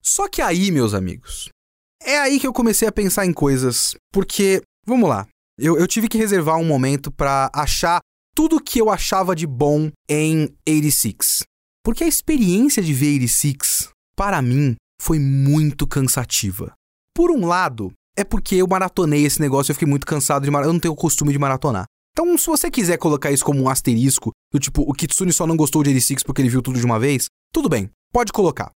[0.02, 1.50] Só que aí, meus amigos,
[2.04, 6.08] é aí que eu comecei a pensar em coisas, porque, vamos lá, eu, eu tive
[6.08, 8.00] que reservar um momento para achar
[8.36, 11.44] tudo que eu achava de bom em 86.
[11.84, 16.74] Porque a experiência de ver 86, para mim, foi muito cansativa.
[17.16, 20.70] Por um lado, é porque eu maratonei esse negócio eu fiquei muito cansado de maratonar.
[20.70, 21.86] Eu não tenho o costume de maratonar.
[22.14, 25.56] Então, se você quiser colocar isso como um asterisco, do tipo, o Kitsune só não
[25.56, 28.72] gostou de 86 porque ele viu tudo de uma vez, tudo bem, pode colocar.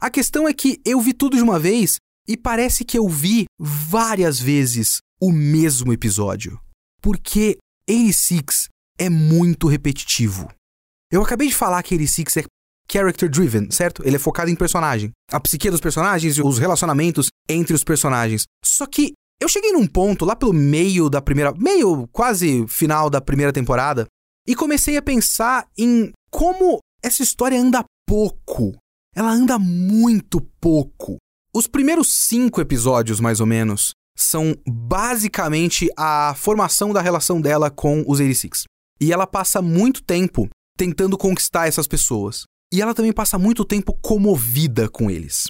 [0.00, 1.96] A questão é que eu vi tudo de uma vez
[2.28, 6.60] e parece que eu vi várias vezes o mesmo episódio.
[7.02, 7.58] Porque
[7.88, 10.48] 86 é muito repetitivo.
[11.10, 12.48] Eu acabei de falar que 86 é
[12.90, 14.06] character driven, certo?
[14.06, 15.10] Ele é focado em personagem.
[15.32, 18.44] A psique dos personagens e os relacionamentos entre os personagens.
[18.64, 23.20] Só que eu cheguei num ponto lá pelo meio da primeira, meio quase final da
[23.20, 24.06] primeira temporada,
[24.46, 28.76] e comecei a pensar em como essa história anda pouco.
[29.18, 31.16] Ela anda muito pouco.
[31.52, 38.04] Os primeiros cinco episódios, mais ou menos, são basicamente a formação da relação dela com
[38.06, 38.62] os 86.
[39.00, 42.44] E ela passa muito tempo tentando conquistar essas pessoas.
[42.72, 45.48] E ela também passa muito tempo comovida com eles.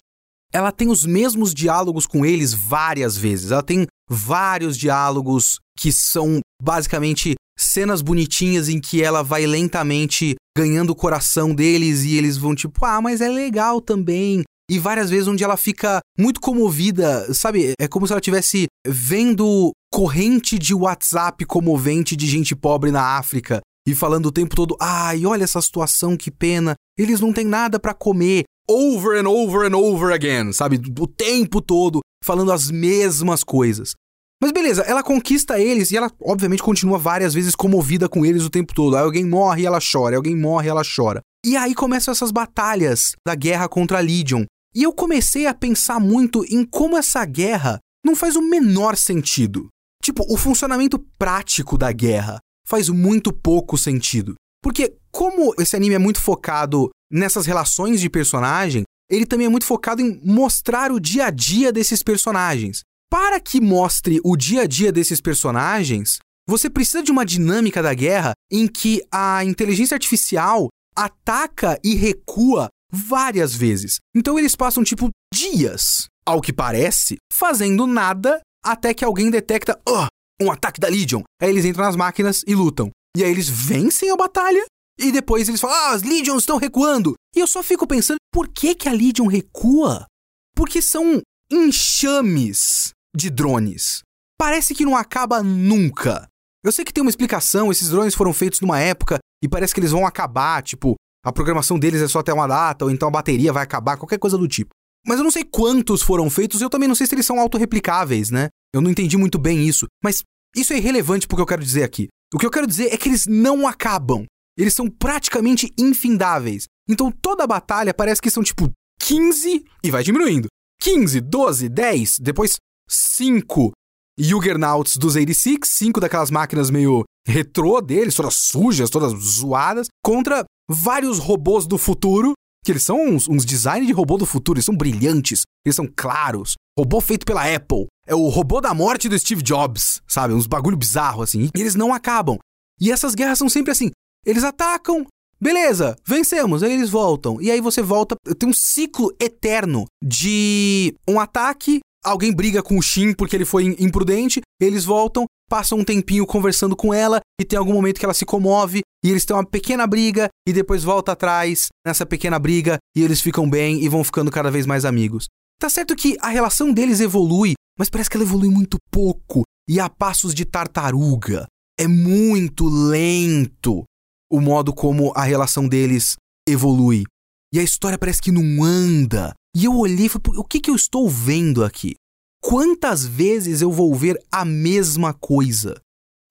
[0.50, 3.50] Ela tem os mesmos diálogos com eles várias vezes.
[3.50, 10.90] Ela tem vários diálogos que são basicamente cenas bonitinhas em que ela vai lentamente ganhando
[10.90, 14.42] o coração deles e eles vão tipo, ah, mas é legal também.
[14.70, 17.72] E várias vezes onde ela fica muito comovida, sabe?
[17.80, 23.60] É como se ela estivesse vendo corrente de WhatsApp comovente de gente pobre na África
[23.86, 26.74] e falando o tempo todo: "Ai, olha essa situação, que pena.
[26.98, 30.78] Eles não têm nada para comer." Over and over and over again, sabe?
[31.00, 33.94] O tempo todo falando as mesmas coisas.
[34.40, 38.50] Mas beleza, ela conquista eles e ela, obviamente, continua várias vezes comovida com eles o
[38.50, 38.96] tempo todo.
[38.96, 41.20] Aí alguém morre e ela chora, alguém morre e ela chora.
[41.44, 44.44] E aí começam essas batalhas da guerra contra a Legion.
[44.74, 49.68] E eu comecei a pensar muito em como essa guerra não faz o menor sentido.
[50.02, 54.34] Tipo, o funcionamento prático da guerra faz muito pouco sentido.
[54.62, 59.66] Porque, como esse anime é muito focado nessas relações de personagem, ele também é muito
[59.66, 62.82] focado em mostrar o dia a dia desses personagens.
[63.10, 67.94] Para que mostre o dia a dia desses personagens, você precisa de uma dinâmica da
[67.94, 73.98] guerra em que a inteligência artificial ataca e recua várias vezes.
[74.14, 80.06] Então eles passam tipo dias, ao que parece, fazendo nada até que alguém detecta oh,
[80.42, 81.22] um ataque da Legion.
[81.40, 82.90] Aí eles entram nas máquinas e lutam.
[83.16, 84.64] E aí eles vencem a batalha
[84.98, 87.14] e depois eles falam: "Ah, as Legions estão recuando".
[87.34, 90.06] E eu só fico pensando, por que que a Legion recua?
[90.54, 94.02] Porque são enxames de drones.
[94.38, 96.28] Parece que não acaba nunca.
[96.64, 99.80] Eu sei que tem uma explicação, esses drones foram feitos numa época e parece que
[99.80, 103.10] eles vão acabar, tipo, a programação deles é só até uma data, ou então a
[103.10, 104.70] bateria vai acabar, qualquer coisa do tipo.
[105.06, 108.30] Mas eu não sei quantos foram feitos, eu também não sei se eles são autorreplicáveis,
[108.30, 108.48] né?
[108.74, 110.22] Eu não entendi muito bem isso, mas
[110.56, 112.08] isso é irrelevante porque eu quero dizer aqui.
[112.34, 114.24] O que eu quero dizer é que eles não acabam.
[114.56, 116.66] Eles são praticamente infindáveis.
[116.88, 118.70] Então toda a batalha parece que são tipo
[119.00, 120.48] 15 e vai diminuindo.
[120.80, 122.56] 15, 12, 10, depois
[122.88, 123.72] 5
[124.18, 131.18] Juggernauts dos 86, 5 daquelas máquinas meio retrô deles, todas sujas, todas zoadas, contra vários
[131.18, 132.32] robôs do futuro,
[132.64, 135.88] que eles são uns, uns designs de robô do futuro, eles são brilhantes, eles são
[135.94, 136.54] claros.
[136.76, 137.86] Robô feito pela Apple.
[138.06, 140.34] É o robô da morte do Steve Jobs, sabe?
[140.34, 141.50] Uns bagulho bizarro assim.
[141.54, 142.38] E eles não acabam.
[142.80, 143.90] E essas guerras são sempre assim.
[144.24, 145.06] Eles atacam,
[145.40, 147.40] beleza, vencemos, aí eles voltam.
[147.40, 152.82] E aí você volta, tem um ciclo eterno de um ataque, alguém briga com o
[152.82, 157.58] Shin porque ele foi imprudente, eles voltam, passam um tempinho conversando com ela e tem
[157.58, 161.12] algum momento que ela se comove e eles têm uma pequena briga e depois volta
[161.12, 165.26] atrás nessa pequena briga e eles ficam bem e vão ficando cada vez mais amigos.
[165.60, 169.80] Tá certo que a relação deles evolui, mas parece que ela evolui muito pouco e
[169.80, 171.46] a passos de tartaruga.
[171.78, 173.84] É muito lento
[174.30, 177.04] o modo como a relação deles evolui.
[177.52, 179.32] E a história parece que não anda.
[179.56, 181.94] E eu olhei e falei, o que, que eu estou vendo aqui?
[182.42, 185.80] Quantas vezes eu vou ver a mesma coisa?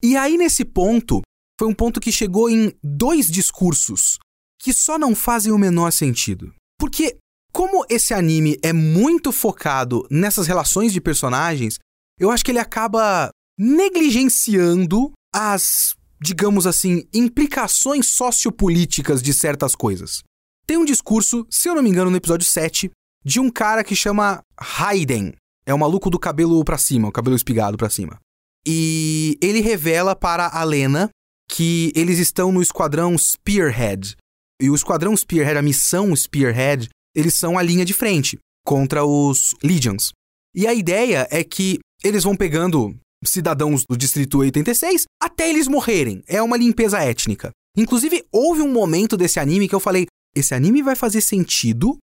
[0.02, 1.22] E aí, nesse ponto,
[1.60, 4.18] foi um ponto que chegou em dois discursos
[4.60, 6.54] que só não fazem o menor sentido.
[6.80, 7.18] Porque,
[7.52, 11.80] como esse anime é muito focado nessas relações de personagens,
[12.20, 13.30] eu acho que ele acaba
[13.60, 20.24] negligenciando as, digamos assim, implicações sociopolíticas de certas coisas.
[20.66, 22.92] Tem um discurso, se eu não me engano, no episódio 7,
[23.24, 25.34] de um cara que chama Hayden.
[25.66, 28.20] É o maluco do cabelo pra cima, o cabelo espigado pra cima.
[28.66, 31.10] E ele revela para a Lena
[31.50, 34.16] que eles estão no esquadrão Spearhead.
[34.62, 38.38] E o esquadrão Spearhead, a missão Spearhead, eles são a linha de frente.
[38.66, 40.12] contra os Legions.
[40.54, 46.24] E a ideia é que eles vão pegando cidadãos do Distrito 86 até eles morrerem.
[46.28, 47.52] É uma limpeza étnica.
[47.76, 51.98] Inclusive, houve um momento desse anime que eu falei: esse anime vai fazer sentido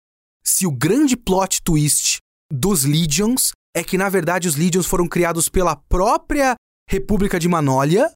[0.44, 2.18] se o grande plot twist
[2.52, 6.54] dos Legions é que, na verdade, os Legions foram criados pela própria
[6.88, 8.10] República de Manólia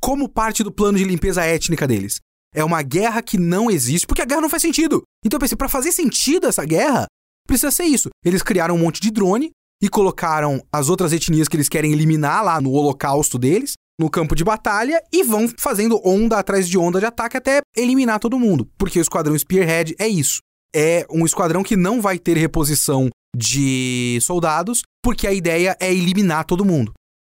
[0.00, 2.20] como parte do plano de limpeza étnica deles.
[2.54, 5.02] É uma guerra que não existe, porque a guerra não faz sentido.
[5.24, 7.06] Então eu pensei, para fazer sentido essa guerra,
[7.46, 8.08] precisa ser isso.
[8.24, 9.50] Eles criaram um monte de drone
[9.82, 14.34] e colocaram as outras etnias que eles querem eliminar lá no holocausto deles, no campo
[14.34, 18.68] de batalha, e vão fazendo onda atrás de onda de ataque até eliminar todo mundo.
[18.78, 20.38] Porque o esquadrão Spearhead é isso.
[20.74, 26.44] É um esquadrão que não vai ter reposição de soldados, porque a ideia é eliminar
[26.44, 26.92] todo mundo.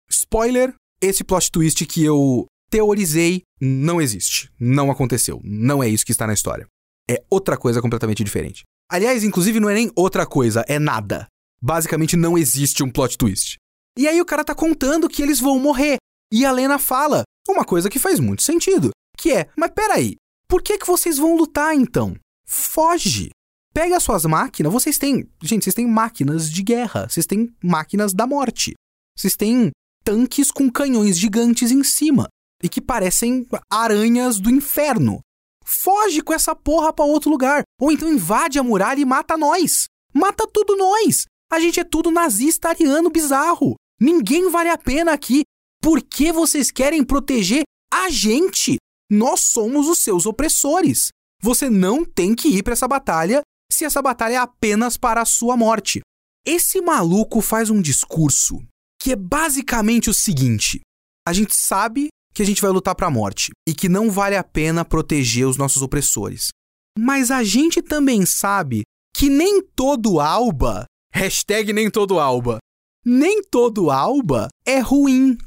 [0.09, 4.51] Spoiler: esse plot twist que eu teorizei não existe.
[4.59, 5.39] Não aconteceu.
[5.43, 6.67] Não é isso que está na história.
[7.09, 8.63] É outra coisa completamente diferente.
[8.89, 11.27] Aliás, inclusive, não é nem outra coisa, é nada.
[11.61, 13.57] Basicamente, não existe um plot twist.
[13.97, 15.97] E aí o cara tá contando que eles vão morrer.
[16.31, 18.91] E a Lena fala uma coisa que faz muito sentido.
[19.17, 20.15] Que é, mas peraí,
[20.47, 22.15] por que, que vocês vão lutar então?
[22.45, 23.29] Foge!
[23.73, 25.29] Pega suas máquinas, vocês têm.
[25.43, 28.73] Gente, vocês têm máquinas de guerra, vocês têm máquinas da morte.
[29.17, 29.71] Vocês têm
[30.03, 32.27] tanques com canhões gigantes em cima
[32.63, 35.19] e que parecem aranhas do inferno.
[35.65, 37.63] Foge com essa porra para outro lugar.
[37.81, 39.85] Ou então invade a muralha e mata nós.
[40.13, 41.25] Mata tudo nós.
[41.51, 43.75] A gente é tudo nazista ariano bizarro.
[43.99, 45.43] Ninguém vale a pena aqui.
[45.81, 48.77] Por que vocês querem proteger a gente?
[49.09, 51.09] Nós somos os seus opressores.
[51.41, 55.25] Você não tem que ir para essa batalha se essa batalha é apenas para a
[55.25, 56.01] sua morte.
[56.45, 58.59] Esse maluco faz um discurso
[59.01, 60.81] que é basicamente o seguinte:
[61.27, 64.35] a gente sabe que a gente vai lutar para a morte e que não vale
[64.35, 66.49] a pena proteger os nossos opressores.
[66.97, 68.83] Mas a gente também sabe
[69.15, 72.59] que nem todo Alba, hashtag nem todo Alba,
[73.05, 75.37] nem todo Alba é ruim.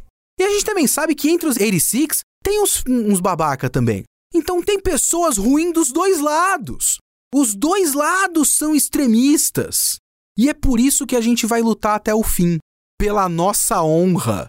[0.40, 4.04] E a gente também sabe que entre os 86 tem uns, uns babaca também.
[4.34, 6.96] Então tem pessoas ruins dos dois lados.
[7.34, 9.98] Os dois lados são extremistas.
[10.38, 12.58] E é por isso que a gente vai lutar até o fim
[12.98, 14.48] pela nossa honra,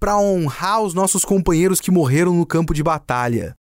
[0.00, 3.54] para honrar os nossos companheiros que morreram no campo de batalha.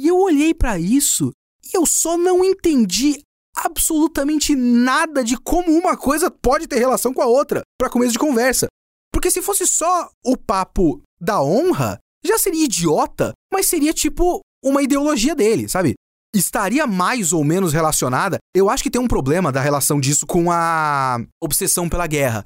[0.00, 1.30] E eu olhei para isso
[1.62, 3.22] e eu só não entendi
[3.64, 8.18] absolutamente nada de como uma coisa pode ter relação com a outra para começo de
[8.18, 8.66] conversa.
[9.12, 14.82] Porque se fosse só o papo da honra, já seria idiota, mas seria tipo uma
[14.82, 15.94] ideologia dele, sabe?
[16.34, 18.38] Estaria mais ou menos relacionada.
[18.54, 22.44] Eu acho que tem um problema da relação disso com a obsessão pela guerra.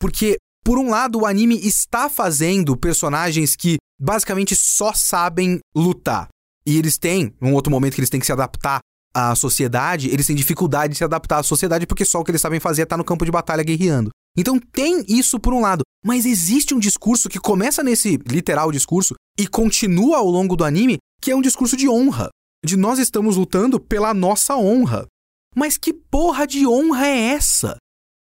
[0.00, 6.26] Porque por um lado, o anime está fazendo personagens que basicamente só sabem lutar.
[6.66, 8.80] E eles têm, um outro momento que eles têm que se adaptar
[9.16, 12.40] à sociedade, eles têm dificuldade de se adaptar à sociedade porque só o que eles
[12.42, 14.10] sabem fazer é estar no campo de batalha guerreando.
[14.36, 19.14] Então tem isso por um lado, mas existe um discurso que começa nesse literal discurso
[19.38, 22.28] e continua ao longo do anime, que é um discurso de honra.
[22.62, 25.06] De nós estamos lutando pela nossa honra.
[25.54, 27.78] Mas que porra de honra é essa?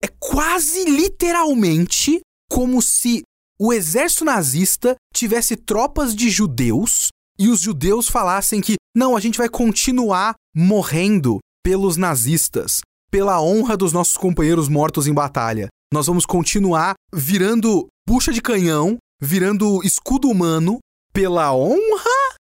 [0.03, 3.21] É quase literalmente como se
[3.59, 9.37] o exército nazista tivesse tropas de judeus e os judeus falassem que não, a gente
[9.37, 12.81] vai continuar morrendo pelos nazistas,
[13.11, 15.67] pela honra dos nossos companheiros mortos em batalha.
[15.93, 20.79] Nós vamos continuar virando bucha de canhão, virando escudo humano
[21.13, 22.35] pela honra?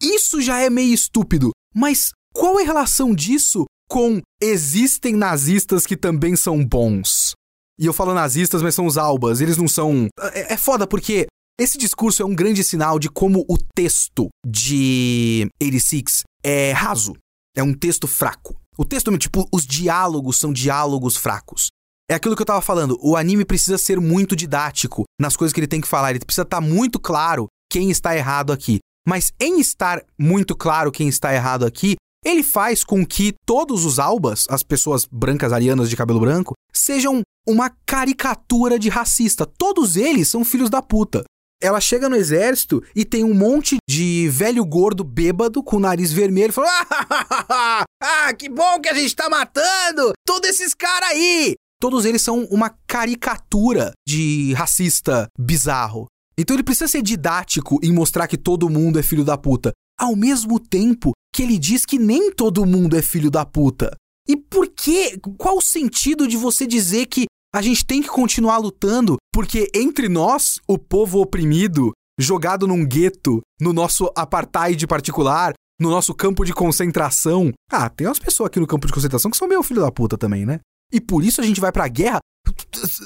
[0.00, 5.96] Isso já é meio estúpido, mas qual é a relação disso com existem nazistas que
[5.96, 7.34] também são bons?
[7.78, 10.08] E eu falo nazistas, mas são os albas, eles não são.
[10.34, 11.26] É, é foda porque
[11.58, 17.14] esse discurso é um grande sinal de como o texto de 86 é raso.
[17.56, 18.56] É um texto fraco.
[18.76, 21.68] O texto, tipo, os diálogos são diálogos fracos.
[22.10, 25.60] É aquilo que eu tava falando, o anime precisa ser muito didático nas coisas que
[25.60, 28.80] ele tem que falar, ele precisa estar tá muito claro quem está errado aqui.
[29.06, 33.98] Mas em estar muito claro quem está errado aqui, ele faz com que todos os
[33.98, 39.44] albas, as pessoas brancas arianas de cabelo branco, sejam uma caricatura de racista.
[39.44, 41.24] Todos eles são filhos da puta.
[41.62, 46.12] Ela chega no exército e tem um monte de velho gordo bêbado com o nariz
[46.12, 51.54] vermelho fala: ah, ah, que bom que a gente tá matando todos esses caras aí!
[51.80, 56.06] Todos eles são uma caricatura de racista bizarro.
[56.36, 60.16] Então ele precisa ser didático em mostrar que todo mundo é filho da puta, ao
[60.16, 63.94] mesmo tempo que ele diz que nem todo mundo é filho da puta.
[64.28, 65.18] E por que?
[65.38, 70.08] Qual o sentido de você dizer que a gente tem que continuar lutando porque entre
[70.08, 76.52] nós, o povo oprimido, jogado num gueto, no nosso apartheid particular, no nosso campo de
[76.52, 77.52] concentração.
[77.70, 80.16] Ah, tem umas pessoas aqui no campo de concentração que são meio filho da puta
[80.16, 80.60] também, né?
[80.92, 82.20] e por isso a gente vai pra guerra.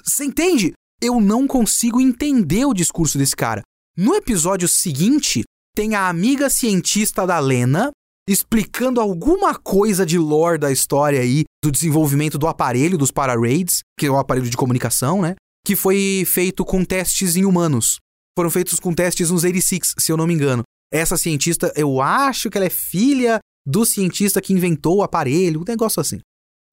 [0.04, 0.72] Você entende?
[1.00, 3.62] Eu não consigo entender o discurso desse cara.
[3.96, 5.44] No episódio seguinte,
[5.74, 7.90] tem a amiga cientista da Lena
[8.28, 14.06] explicando alguma coisa de lore da história aí, do desenvolvimento do aparelho dos Pararaids, que
[14.06, 15.36] é o aparelho de comunicação, né?
[15.64, 17.98] Que foi feito com testes em humanos.
[18.36, 20.62] Foram feitos com testes nos 86, se eu não me engano.
[20.92, 25.64] Essa cientista, eu acho que ela é filha do cientista que inventou o aparelho, um
[25.66, 26.20] negócio assim.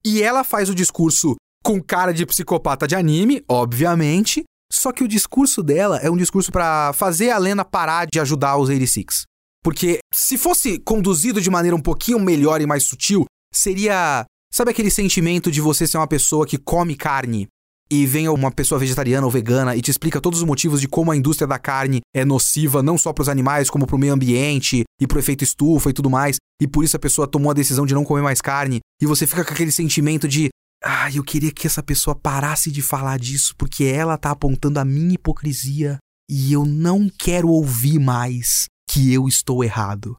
[0.04, 1.34] E ela faz o discurso
[1.64, 6.52] com cara de psicopata de anime, obviamente, só que o discurso dela é um discurso
[6.52, 9.24] para fazer a Lena parar de ajudar os 86.
[9.64, 14.26] Porque se fosse conduzido de maneira um pouquinho melhor e mais sutil, seria.
[14.52, 17.48] Sabe aquele sentimento de você ser uma pessoa que come carne
[17.90, 21.10] e vem uma pessoa vegetariana ou vegana e te explica todos os motivos de como
[21.10, 24.12] a indústria da carne é nociva não só para os animais, como para o meio
[24.12, 27.50] ambiente e para o efeito estufa e tudo mais, e por isso a pessoa tomou
[27.50, 30.50] a decisão de não comer mais carne, e você fica com aquele sentimento de
[30.84, 34.84] ah, eu queria que essa pessoa parasse de falar disso porque ela tá apontando a
[34.84, 35.98] minha hipocrisia
[36.30, 40.16] e eu não quero ouvir mais que eu estou errado.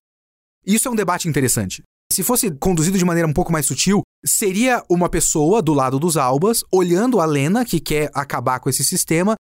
[0.65, 1.81] Isso é um debate interessante.
[2.11, 6.17] Se fosse conduzido de maneira um pouco mais sutil, seria uma pessoa do lado dos
[6.17, 9.35] Albas olhando a Lena, que quer acabar com esse sistema,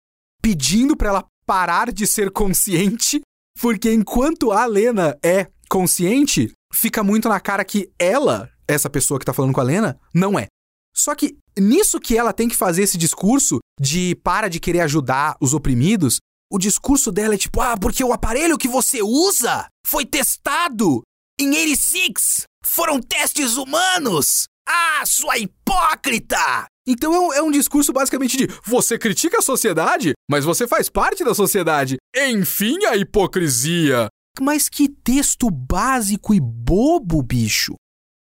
[0.42, 3.22] pedindo para ela parar de ser consciente,
[3.58, 9.24] porque enquanto a Lena é consciente, fica muito na cara que ela, essa pessoa que
[9.24, 10.46] tá falando com a Lena, não é.
[10.94, 15.36] Só que nisso que ela tem que fazer esse discurso de para de querer ajudar
[15.40, 16.18] os oprimidos,
[16.52, 21.02] o discurso dela é tipo, ah, porque o aparelho que você usa foi testado
[21.40, 22.42] em 86.
[22.62, 24.44] Foram testes humanos.
[24.68, 26.66] Ah, sua hipócrita!
[26.86, 30.90] Então é um, é um, discurso basicamente de você critica a sociedade, mas você faz
[30.90, 31.96] parte da sociedade.
[32.14, 34.08] Enfim, a hipocrisia.
[34.38, 37.74] Mas que texto básico e bobo, bicho.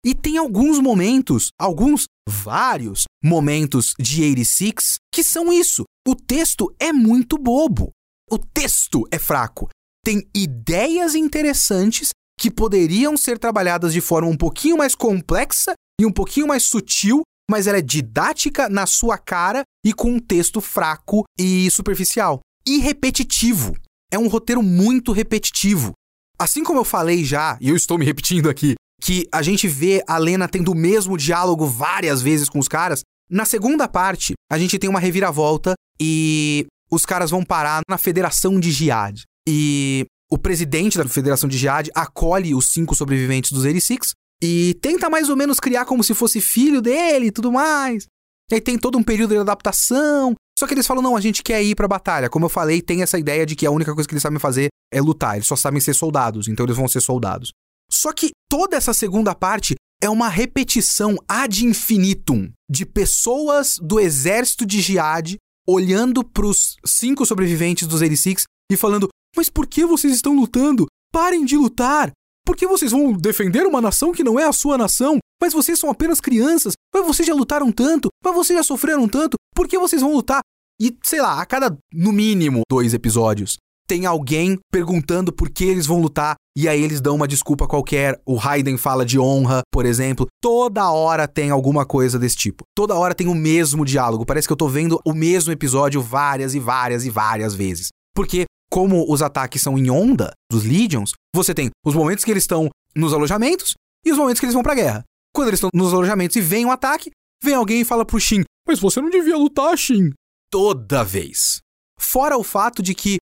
[0.04, 5.84] E tem alguns momentos, alguns, vários momentos de 86 que são isso.
[6.06, 7.90] O texto é muito bobo.
[8.30, 9.68] O texto é fraco.
[10.04, 16.12] Tem ideias interessantes que poderiam ser trabalhadas de forma um pouquinho mais complexa e um
[16.12, 21.24] pouquinho mais sutil, mas ela é didática na sua cara e com um texto fraco
[21.38, 22.40] e superficial.
[22.66, 23.74] E repetitivo.
[24.12, 25.92] É um roteiro muito repetitivo.
[26.38, 30.02] Assim como eu falei já, e eu estou me repetindo aqui, que a gente vê
[30.06, 33.02] a Lena tendo o mesmo diálogo várias vezes com os caras.
[33.30, 38.58] Na segunda parte, a gente tem uma reviravolta e os caras vão parar na Federação
[38.58, 39.22] de Jihad.
[39.46, 44.12] E o presidente da Federação de Jihad acolhe os cinco sobreviventes dos 86
[44.42, 48.06] e tenta mais ou menos criar como se fosse filho dele e tudo mais.
[48.50, 50.34] E aí tem todo um período de adaptação.
[50.58, 52.30] Só que eles falam: não, a gente quer ir pra batalha.
[52.30, 54.68] Como eu falei, tem essa ideia de que a única coisa que eles sabem fazer
[54.92, 55.36] é lutar.
[55.36, 57.52] Eles só sabem ser soldados, então eles vão ser soldados.
[57.90, 64.64] Só que toda essa segunda parte é uma repetição ad infinitum de pessoas do exército
[64.64, 65.36] de Jihad
[65.68, 70.86] olhando pros cinco sobreviventes dos 86 e falando: Mas por que vocês estão lutando?
[71.12, 72.10] Parem de lutar!
[72.46, 75.18] Por que vocês vão defender uma nação que não é a sua nação?
[75.40, 76.72] Mas vocês são apenas crianças.
[76.94, 78.08] Mas vocês já lutaram tanto.
[78.24, 79.36] Mas vocês já sofreram tanto.
[79.54, 80.40] Por que vocês vão lutar?
[80.80, 83.56] E, sei lá, a cada, no mínimo, dois episódios,
[83.88, 88.20] tem alguém perguntando por que eles vão lutar e aí eles dão uma desculpa qualquer.
[88.26, 90.26] O Raiden fala de honra, por exemplo.
[90.42, 92.64] Toda hora tem alguma coisa desse tipo.
[92.76, 94.26] Toda hora tem o mesmo diálogo.
[94.26, 97.88] Parece que eu tô vendo o mesmo episódio várias e várias e várias vezes.
[98.14, 102.42] Porque como os ataques são em onda dos Legions, você tem os momentos que eles
[102.42, 103.74] estão nos alojamentos
[104.04, 105.04] e os momentos que eles vão pra guerra.
[105.34, 107.10] Quando eles estão nos alojamentos e vem um ataque,
[107.42, 110.10] vem alguém e fala pro Shin: Mas você não devia lutar, Shin.
[110.50, 111.60] Toda vez.
[111.98, 113.18] Fora o fato de que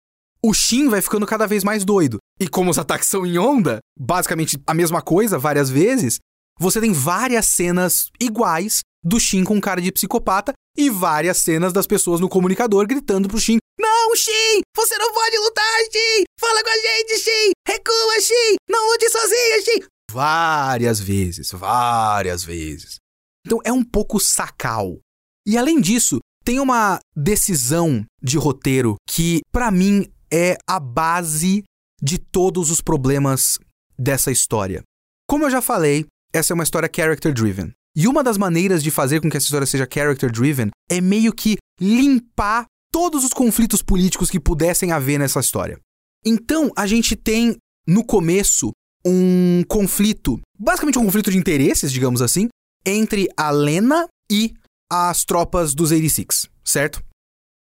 [0.44, 2.18] o Shin vai ficando cada vez mais doido.
[2.40, 6.20] E como os ataques são em onda, basicamente a mesma coisa várias vezes,
[6.60, 11.86] você tem várias cenas iguais do Shin com cara de psicopata e várias cenas das
[11.86, 14.62] pessoas no comunicador gritando pro Shin: Não, Shin!
[14.76, 16.24] Você não pode lutar, Shin!
[16.40, 17.52] Fala com a gente, Shin!
[17.68, 18.56] Recua, Shin!
[18.70, 19.88] Não lute sozinho, Shin!
[20.12, 22.98] Várias vezes, várias vezes.
[23.46, 25.00] Então é um pouco sacal.
[25.46, 31.64] E além disso, tem uma decisão de roteiro que, para mim, é a base
[32.02, 33.60] de todos os problemas
[33.98, 34.82] dessa história.
[35.28, 37.72] Como eu já falei, essa é uma história character driven.
[37.96, 41.34] E uma das maneiras de fazer com que essa história seja character driven é meio
[41.34, 45.78] que limpar todos os conflitos políticos que pudessem haver nessa história.
[46.26, 47.58] Então, a gente tem
[47.88, 48.72] no começo
[49.06, 52.48] um conflito, basicamente um conflito de interesses, digamos assim,
[52.86, 54.54] entre a Lena e
[54.92, 57.04] as tropas dos 86, certo?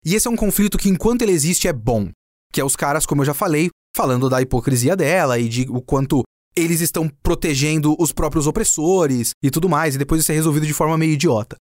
[0.05, 2.09] E esse é um conflito que, enquanto ele existe, é bom
[2.51, 5.81] que é os caras, como eu já falei, falando da hipocrisia dela e de o
[5.81, 6.23] quanto
[6.55, 10.73] eles estão protegendo os próprios opressores e tudo mais, e depois isso é resolvido de
[10.73, 11.55] forma meio idiota.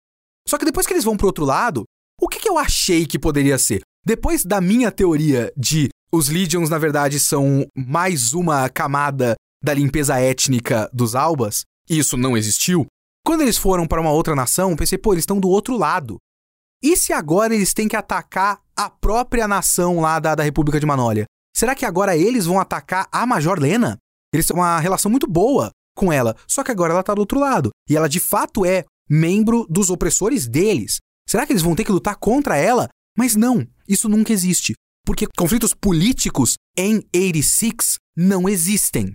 [0.47, 1.83] Só que depois que eles vão pro outro lado,
[2.21, 3.81] o que, que eu achei que poderia ser?
[4.05, 10.17] Depois da minha teoria de os Legions, na verdade, são mais uma camada da limpeza
[10.17, 12.87] étnica dos Albas, e isso não existiu,
[13.25, 16.17] quando eles foram para uma outra nação, pensei, pô, eles estão do outro lado.
[16.81, 20.85] E se agora eles têm que atacar a própria nação lá da, da República de
[20.85, 21.25] Manólia?
[21.55, 23.97] Será que agora eles vão atacar a Major Lena?
[24.31, 27.39] Eles têm uma relação muito boa com ela, só que agora ela tá do outro
[27.39, 27.71] lado.
[27.89, 30.97] E ela de fato é membro dos opressores deles.
[31.27, 32.87] Será que eles vão ter que lutar contra ela?
[33.17, 34.73] Mas não, isso nunca existe.
[35.03, 39.13] Porque conflitos políticos em 86 não existem.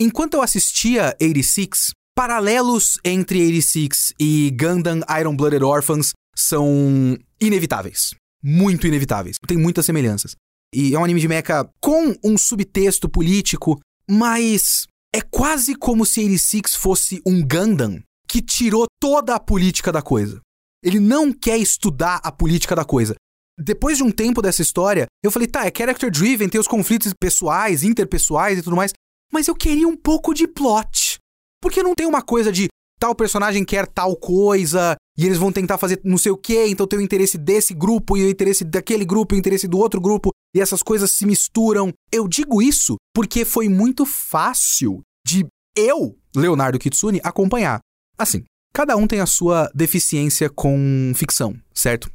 [0.00, 8.14] Enquanto eu assistia 86, paralelos entre 86 e Gundam Iron Blooded Orphans são inevitáveis.
[8.42, 9.36] Muito inevitáveis.
[9.46, 10.34] Tem muitas semelhanças.
[10.74, 13.78] E é um anime de mecha com um subtexto político,
[14.08, 20.00] mas é quase como se 86 fosse um Gundam que tirou toda a política da
[20.00, 20.40] coisa.
[20.82, 23.14] Ele não quer estudar a política da coisa.
[23.60, 27.12] Depois de um tempo dessa história, eu falei, tá, é character driven, tem os conflitos
[27.12, 28.92] pessoais, interpessoais e tudo mais,
[29.30, 31.18] mas eu queria um pouco de plot.
[31.60, 32.68] Porque não tem uma coisa de
[32.98, 36.86] tal personagem quer tal coisa e eles vão tentar fazer não sei o que, então
[36.86, 40.00] tem o interesse desse grupo e o interesse daquele grupo e o interesse do outro
[40.00, 41.92] grupo e essas coisas se misturam.
[42.10, 45.46] Eu digo isso porque foi muito fácil de
[45.76, 47.80] eu, Leonardo Kitsune, acompanhar.
[48.18, 52.10] Assim, cada um tem a sua deficiência com ficção, certo?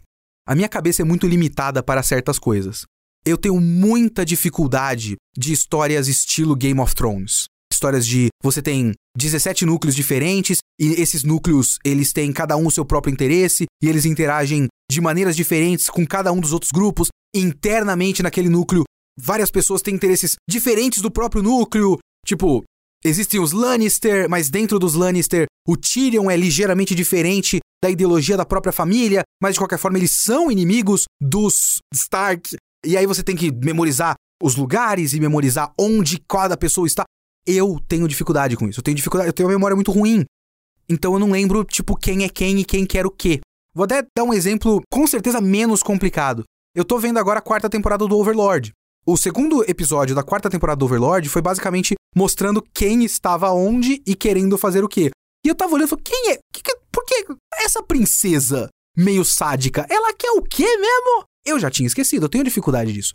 [0.47, 2.85] A minha cabeça é muito limitada para certas coisas.
[3.25, 7.45] Eu tenho muita dificuldade de histórias estilo Game of Thrones.
[7.77, 12.71] Histórias de você tem 17 núcleos diferentes e esses núcleos, eles têm cada um o
[12.71, 17.09] seu próprio interesse e eles interagem de maneiras diferentes com cada um dos outros grupos.
[17.35, 18.83] Internamente naquele núcleo,
[19.15, 21.99] várias pessoas têm interesses diferentes do próprio núcleo.
[22.25, 22.63] Tipo,
[23.05, 28.43] Existem os Lannister, mas dentro dos Lannister, o Tyrion é ligeiramente diferente da ideologia da
[28.43, 32.55] própria família, mas de qualquer forma eles são inimigos dos Stark.
[32.83, 37.03] E aí você tem que memorizar os lugares e memorizar onde cada pessoa está.
[37.47, 38.79] Eu tenho dificuldade com isso.
[38.79, 40.25] Eu tenho dificuldade, eu tenho uma memória muito ruim.
[40.89, 43.39] Então eu não lembro, tipo, quem é quem e quem quer o quê.
[43.73, 46.43] Vou até dar um exemplo com certeza menos complicado.
[46.75, 48.71] Eu tô vendo agora a quarta temporada do Overlord.
[49.05, 54.13] O segundo episódio da quarta temporada do Overlord foi basicamente mostrando quem estava onde e
[54.13, 55.11] querendo fazer o quê.
[55.45, 56.39] E eu tava olhando e falei, quem é?
[56.51, 57.25] Que, que, por que
[57.63, 58.67] essa princesa
[58.97, 61.23] meio sádica, ela quer o quê mesmo?
[61.45, 63.13] Eu já tinha esquecido, eu tenho dificuldade disso.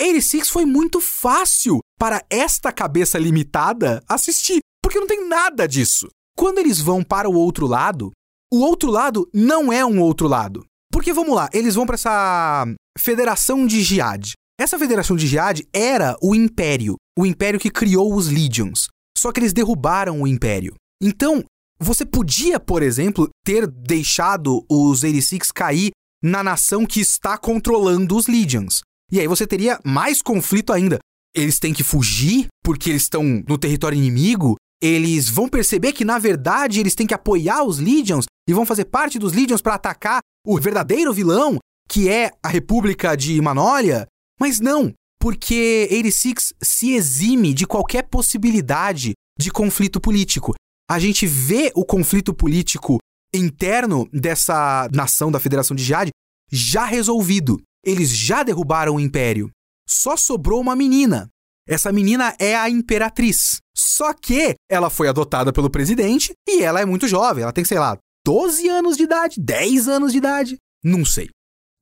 [0.00, 6.08] 86 foi muito fácil para esta cabeça limitada assistir, porque não tem nada disso.
[6.36, 8.10] Quando eles vão para o outro lado,
[8.52, 10.64] o outro lado não é um outro lado.
[10.90, 12.66] Porque vamos lá, eles vão para essa
[12.98, 14.32] Federação de Jihad.
[14.60, 18.88] Essa federação de Jihad era o Império, o Império que criou os Legions.
[19.16, 20.74] Só que eles derrubaram o Império.
[21.02, 21.42] Então,
[21.80, 25.90] você podia, por exemplo, ter deixado os 86 cair
[26.22, 28.82] na nação que está controlando os Legions.
[29.12, 30.98] E aí você teria mais conflito ainda.
[31.34, 34.56] Eles têm que fugir porque eles estão no território inimigo.
[34.82, 38.86] Eles vão perceber que, na verdade, eles têm que apoiar os Legions e vão fazer
[38.86, 41.58] parte dos Legions para atacar o verdadeiro vilão,
[41.88, 44.06] que é a República de Manólia.
[44.40, 50.54] Mas não, porque 86 se exime de qualquer possibilidade de conflito político.
[50.90, 52.98] A gente vê o conflito político
[53.34, 56.10] interno dessa nação da Federação de Jade
[56.50, 57.62] já resolvido.
[57.84, 59.50] Eles já derrubaram o império.
[59.88, 61.28] Só sobrou uma menina.
[61.66, 63.58] Essa menina é a imperatriz.
[63.76, 67.42] Só que ela foi adotada pelo presidente e ela é muito jovem.
[67.42, 70.56] Ela tem, sei lá, 12 anos de idade, 10 anos de idade.
[70.84, 71.28] Não sei.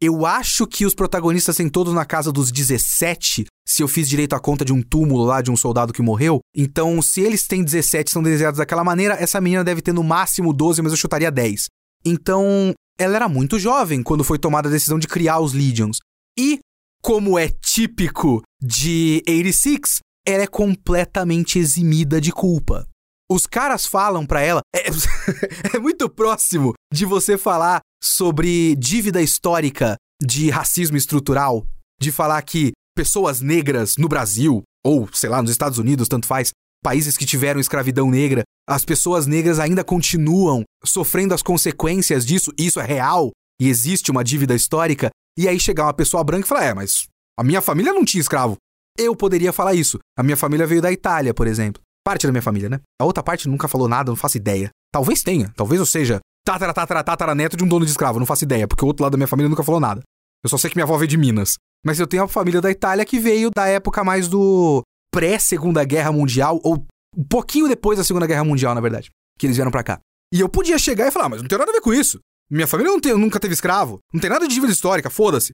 [0.03, 4.35] Eu acho que os protagonistas têm todos na casa dos 17, se eu fiz direito
[4.35, 6.41] a conta de um túmulo lá de um soldado que morreu.
[6.57, 10.55] Então, se eles têm 17 são desenhados daquela maneira, essa menina deve ter no máximo
[10.55, 11.67] 12, mas eu chutaria 10.
[12.03, 16.01] Então, ela era muito jovem quando foi tomada a decisão de criar os Legions.
[16.39, 16.61] E,
[17.03, 22.87] como é típico de 86, ela é completamente eximida de culpa.
[23.31, 24.61] Os caras falam para ela.
[24.77, 24.89] É,
[25.75, 31.67] é, muito próximo de você falar sobre dívida histórica de racismo estrutural,
[31.99, 36.51] de falar que pessoas negras no Brasil, ou sei lá, nos Estados Unidos, tanto faz,
[36.83, 42.67] países que tiveram escravidão negra, as pessoas negras ainda continuam sofrendo as consequências disso, e
[42.67, 46.49] isso é real, e existe uma dívida histórica, e aí chegar uma pessoa branca e
[46.49, 47.07] falar: é, mas
[47.39, 48.57] a minha família não tinha escravo.
[48.99, 49.99] Eu poderia falar isso.
[50.19, 51.81] A minha família veio da Itália, por exemplo.
[52.05, 52.81] Parte da minha família, né?
[53.01, 54.71] A outra parte nunca falou nada, não faço ideia.
[54.93, 58.27] Talvez tenha, talvez eu seja tatara, tatara, tatara neto de um dono de escravo, não
[58.27, 60.03] faço ideia, porque o outro lado da minha família nunca falou nada.
[60.43, 61.57] Eu só sei que minha avó veio de Minas.
[61.85, 64.83] Mas eu tenho a família da Itália que veio da época mais do
[65.13, 66.87] pré-Segunda Guerra Mundial, ou
[67.17, 70.01] um pouquinho depois da Segunda Guerra Mundial, na verdade, que eles vieram para cá.
[70.33, 72.21] E eu podia chegar e falar, ah, mas não tem nada a ver com isso.
[72.51, 73.99] Minha família tem, nunca teve escravo.
[74.13, 75.53] Não tem nada de dívida histórica, foda-se.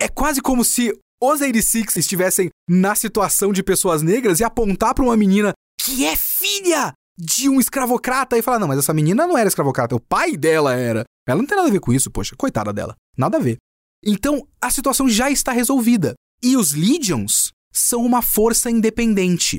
[0.00, 5.04] É quase como se os 86 estivessem na situação de pessoas negras e apontar pra
[5.04, 9.36] uma menina que é filha de um escravocrata e falar: não, mas essa menina não
[9.36, 11.04] era escravocrata, o pai dela era.
[11.26, 12.94] Ela não tem nada a ver com isso, poxa, coitada dela.
[13.16, 13.58] Nada a ver.
[14.04, 16.14] Então, a situação já está resolvida.
[16.42, 19.58] E os Legions são uma força independente.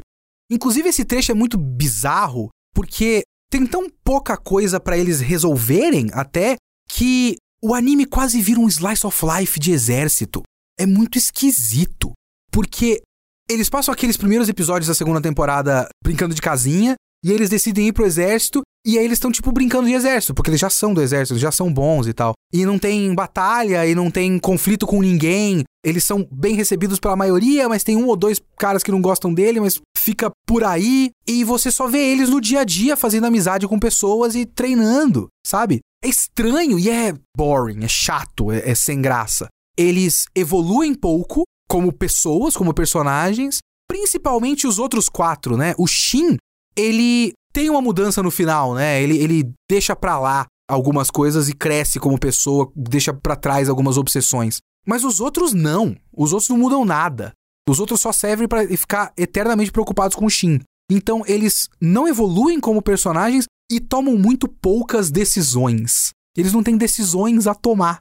[0.51, 6.55] Inclusive, esse trecho é muito bizarro, porque tem tão pouca coisa para eles resolverem até
[6.89, 10.41] que o anime quase vira um slice of life de exército.
[10.80, 12.12] É muito esquisito.
[12.51, 13.01] Porque
[13.49, 17.93] eles passam aqueles primeiros episódios da segunda temporada brincando de casinha, e eles decidem ir
[17.93, 21.01] pro exército, e aí eles estão, tipo, brincando de exército, porque eles já são do
[21.01, 22.34] exército, eles já são bons e tal.
[22.53, 25.63] E não tem batalha, e não tem conflito com ninguém.
[25.86, 29.34] Eles são bem recebidos pela maioria, mas tem um ou dois caras que não gostam
[29.34, 31.09] dele, mas fica por aí.
[31.28, 35.28] E você só vê eles no dia a dia fazendo amizade com pessoas e treinando,
[35.45, 35.80] sabe?
[36.03, 39.47] É estranho e é boring, é chato, é, é sem graça.
[39.78, 45.74] Eles evoluem pouco como pessoas, como personagens, principalmente os outros quatro, né?
[45.78, 46.38] O Shin,
[46.78, 49.01] ele tem uma mudança no final, né?
[49.01, 53.97] Ele, ele deixa pra lá algumas coisas e cresce como pessoa, deixa para trás algumas
[53.97, 54.59] obsessões.
[54.86, 55.95] Mas os outros não.
[56.15, 57.34] Os outros não mudam nada.
[57.67, 60.59] Os outros só servem para ficar eternamente preocupados com o Shin.
[60.91, 66.09] Então eles não evoluem como personagens e tomam muito poucas decisões.
[66.36, 67.99] Eles não têm decisões a tomar.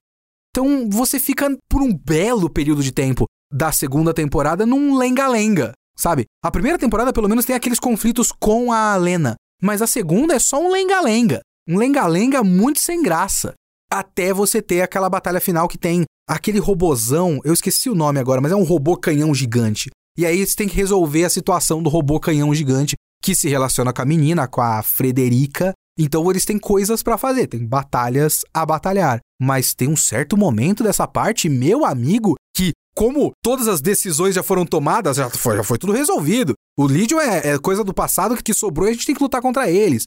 [0.50, 6.26] Então você fica por um belo período de tempo da segunda temporada num lenga-lenga, sabe?
[6.42, 10.38] A primeira temporada pelo menos tem aqueles conflitos com a Lena, mas a segunda é
[10.38, 11.40] só um lenga-lenga.
[11.68, 13.54] Um lenga-lenga muito sem graça.
[13.90, 18.40] Até você ter aquela batalha final que tem aquele robozão, eu esqueci o nome agora,
[18.40, 19.90] mas é um robô canhão gigante.
[20.16, 23.92] E aí você tem que resolver a situação do robô canhão gigante que se relaciona
[23.92, 25.72] com a menina, com a Frederica.
[25.98, 29.20] Então eles têm coisas para fazer, tem batalhas a batalhar.
[29.40, 34.42] Mas tem um certo momento dessa parte, meu amigo, que como todas as decisões já
[34.42, 36.54] foram tomadas, já foi, já foi tudo resolvido.
[36.76, 39.40] O Legion é, é coisa do passado que sobrou e a gente tem que lutar
[39.40, 40.04] contra eles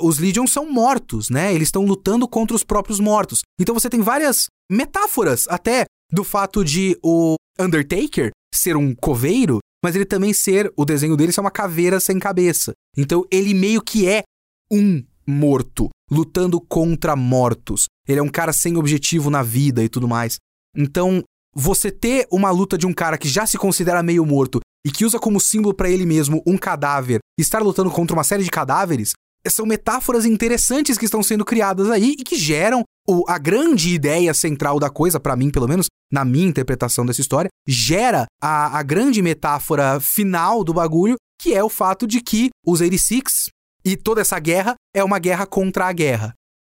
[0.00, 1.54] os Legion são mortos, né?
[1.54, 3.42] Eles estão lutando contra os próprios mortos.
[3.60, 9.94] Então você tem várias metáforas até do fato de o Undertaker ser um coveiro, mas
[9.94, 12.72] ele também ser, o desenho dele é uma caveira sem cabeça.
[12.96, 14.24] Então ele meio que é
[14.70, 17.86] um morto, lutando contra mortos.
[18.06, 20.38] Ele é um cara sem objetivo na vida e tudo mais.
[20.76, 21.22] Então,
[21.54, 25.04] você ter uma luta de um cara que já se considera meio morto e que
[25.04, 29.12] usa como símbolo para ele mesmo um cadáver, estar lutando contra uma série de cadáveres,
[29.48, 34.32] são metáforas interessantes que estão sendo criadas aí e que geram o, a grande ideia
[34.32, 38.82] central da coisa, para mim, pelo menos, na minha interpretação dessa história, gera a, a
[38.82, 43.48] grande metáfora final do bagulho, que é o fato de que os 86
[43.84, 46.32] e toda essa guerra é uma guerra contra a guerra.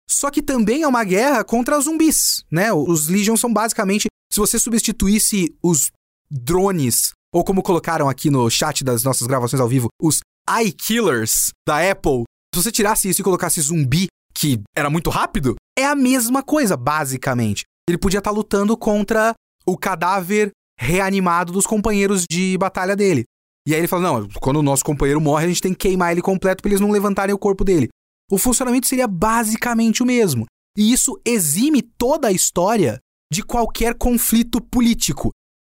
[0.09, 2.71] Só que também é uma guerra contra zumbis, né?
[2.73, 5.91] Os Legion são basicamente, se você substituísse os
[6.29, 11.49] drones, ou como colocaram aqui no chat das nossas gravações ao vivo, os eye killers
[11.67, 12.23] da Apple
[12.53, 16.75] se você tirasse isso e colocasse zumbi, que era muito rápido, é a mesma coisa,
[16.75, 17.63] basicamente.
[17.87, 19.33] Ele podia estar tá lutando contra
[19.65, 23.23] o cadáver reanimado dos companheiros de batalha dele.
[23.65, 26.11] E aí ele fala: não, quando o nosso companheiro morre, a gente tem que queimar
[26.11, 27.87] ele completo para eles não levantarem o corpo dele.
[28.29, 30.45] O funcionamento seria basicamente o mesmo.
[30.77, 32.99] E isso exime toda a história
[33.31, 35.31] de qualquer conflito político.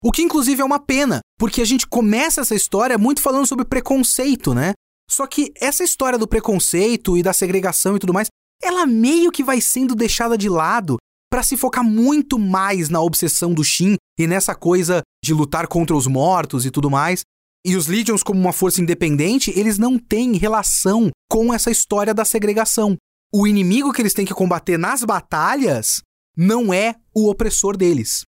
[0.04, 3.66] O que, inclusive, é uma pena, porque a gente começa essa história muito falando sobre
[3.66, 4.74] preconceito, né?
[5.10, 8.30] Só que essa história do preconceito e da segregação e tudo mais,
[8.64, 10.98] ela meio que vai sendo deixada de lado
[11.30, 15.96] para se focar muito mais na obsessão do Shin e nessa coisa de lutar contra
[15.96, 17.22] os mortos e tudo mais.
[17.66, 22.26] E os Legions, como uma força independente, eles não têm relação com essa história da
[22.26, 22.96] segregação.
[23.34, 26.02] O inimigo que eles têm que combater nas batalhas
[26.36, 28.24] não é o opressor deles.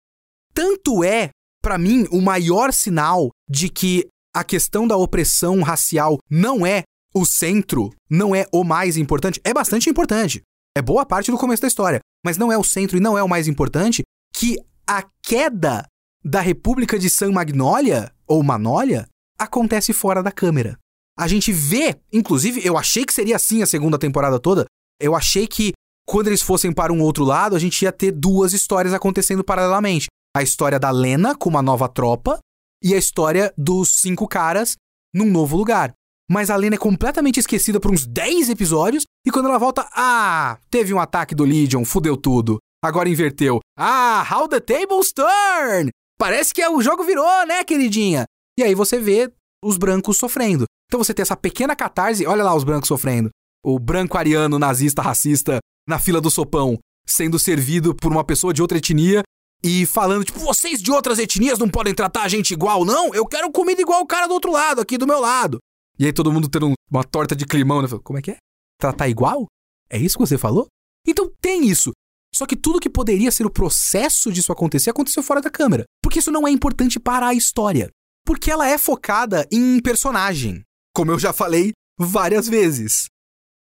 [0.53, 1.30] Tanto é,
[1.62, 6.82] para mim, o maior sinal de que a questão da opressão racial não é
[7.14, 10.42] o centro, não é o mais importante, é bastante importante.
[10.76, 13.22] É boa parte do começo da história, mas não é o centro e não é
[13.22, 15.84] o mais importante que a queda
[16.24, 20.78] da República de San Magnolia ou Manólia acontece fora da câmera.
[21.18, 24.64] A gente vê, inclusive, eu achei que seria assim a segunda temporada toda.
[25.01, 25.72] Eu achei que
[26.11, 30.08] quando eles fossem para um outro lado, a gente ia ter duas histórias acontecendo paralelamente.
[30.36, 32.40] A história da Lena com uma nova tropa
[32.82, 34.74] e a história dos cinco caras
[35.14, 35.92] num novo lugar.
[36.28, 40.58] Mas a Lena é completamente esquecida por uns 10 episódios e quando ela volta, ah,
[40.68, 42.58] teve um ataque do Legion, fudeu tudo.
[42.84, 43.61] Agora inverteu.
[43.78, 45.90] Ah, how the tables turn!
[46.18, 48.24] Parece que o jogo virou, né, queridinha?
[48.58, 49.32] E aí você vê
[49.64, 50.64] os brancos sofrendo.
[50.88, 53.30] Então você tem essa pequena catarse, olha lá os brancos sofrendo.
[53.64, 55.61] O branco ariano nazista racista
[55.91, 56.78] na fila do sopão.
[57.07, 59.22] sendo servido por uma pessoa de outra etnia
[59.62, 63.12] e falando, tipo, vocês de outras etnias não podem tratar a gente igual, não?
[63.12, 65.59] Eu quero comida igual o cara do outro lado, aqui do meu lado.
[65.99, 67.88] E aí todo mundo tendo uma torta de climão, né?
[68.05, 68.36] Como é que é?
[68.80, 69.47] Tratar igual?
[69.91, 70.68] É isso que você falou?
[71.07, 71.91] Então tem isso.
[72.32, 75.84] Só que tudo que poderia ser o processo disso acontecer aconteceu fora da câmera.
[76.03, 77.91] Porque isso não é importante para a história.
[78.24, 80.62] Porque ela é focada em personagem.
[80.95, 83.09] Como eu já falei várias vezes.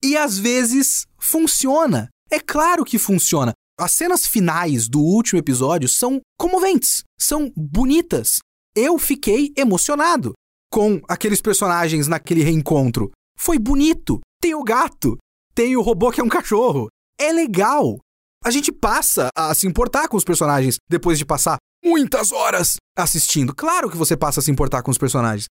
[0.02, 2.08] E às vezes funciona.
[2.30, 3.52] É claro que funciona.
[3.78, 8.38] As cenas finais do último episódio são comoventes, são bonitas.
[8.74, 10.32] Eu fiquei emocionado
[10.72, 13.10] com aqueles personagens naquele reencontro.
[13.38, 14.20] Foi bonito.
[14.40, 15.16] Tem o gato,
[15.54, 16.88] tem o robô que é um cachorro.
[17.18, 17.98] É legal.
[18.44, 23.54] A gente passa a se importar com os personagens depois de passar muitas horas assistindo.
[23.54, 25.46] Claro que você passa a se importar com os personagens.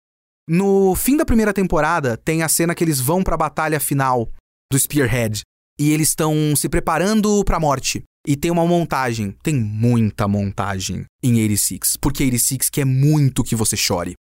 [0.48, 4.30] No fim da primeira temporada, tem a cena que eles vão para a batalha final
[4.70, 5.42] do Spearhead
[5.78, 8.02] e eles estão se preparando para a morte.
[8.26, 13.76] E tem uma montagem, tem muita montagem em 86, porque 86 quer muito que você
[13.76, 14.14] chore.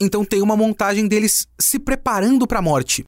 [0.00, 3.04] Então tem uma montagem deles se preparando para a morte.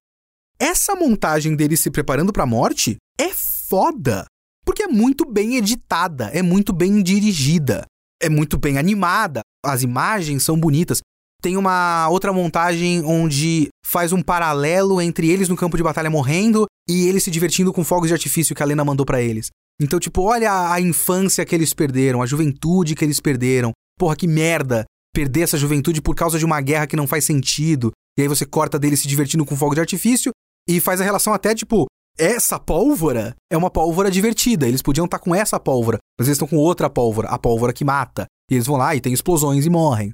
[0.58, 4.24] Essa montagem deles se preparando para a morte é foda,
[4.64, 7.84] porque é muito bem editada, é muito bem dirigida,
[8.22, 11.00] é muito bem animada, as imagens são bonitas.
[11.46, 16.66] Tem uma outra montagem onde faz um paralelo entre eles no campo de batalha morrendo
[16.90, 19.50] e eles se divertindo com fogos de artifício que a Lena mandou para eles.
[19.80, 23.70] Então, tipo, olha a infância que eles perderam, a juventude que eles perderam.
[23.96, 27.92] Porra, que merda perder essa juventude por causa de uma guerra que não faz sentido.
[28.18, 30.32] E aí você corta deles se divertindo com fogo de artifício
[30.68, 31.86] e faz a relação até tipo,
[32.18, 34.66] essa pólvora é uma pólvora divertida.
[34.66, 37.72] Eles podiam estar tá com essa pólvora, mas eles estão com outra pólvora, a pólvora
[37.72, 38.26] que mata.
[38.50, 40.10] E eles vão lá e tem explosões e morrem.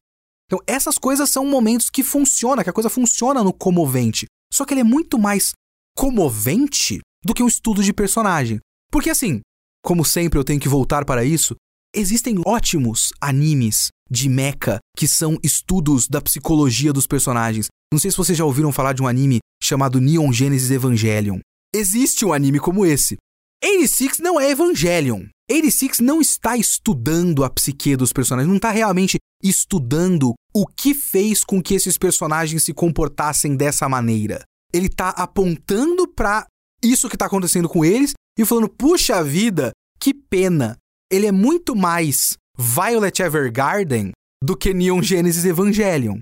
[0.53, 4.26] Então, essas coisas são momentos que funciona, que a coisa funciona no comovente.
[4.53, 5.53] Só que ele é muito mais
[5.96, 8.61] comovente do que um estudo de personagem.
[8.90, 9.40] Porque assim,
[9.82, 11.57] como sempre eu tenho que voltar para isso,
[11.96, 17.68] existem ótimos animes de mecha que são estudos da psicologia dos personagens.
[17.90, 21.38] Não sei se vocês já ouviram falar de um anime chamado Neon Genesis Evangelion.
[21.74, 23.16] Existe um anime como esse.
[23.64, 25.24] 86 não é Evangelion.
[25.53, 31.44] 86 não está estudando a psique dos personagens, não está realmente estudando o que fez
[31.44, 34.42] com que esses personagens se comportassem dessa maneira.
[34.72, 36.46] Ele está apontando para
[36.82, 40.76] isso que está acontecendo com eles e falando: puxa vida, que pena.
[41.11, 46.20] Ele é muito mais Violet Evergarden do que Neon Genesis Evangelion.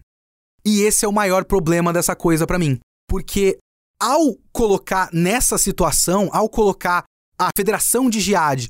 [0.65, 2.79] E esse é o maior problema dessa coisa para mim.
[3.09, 3.59] Porque
[4.01, 7.05] ao colocar nessa situação, ao colocar
[7.39, 8.69] a Federação de Jihad,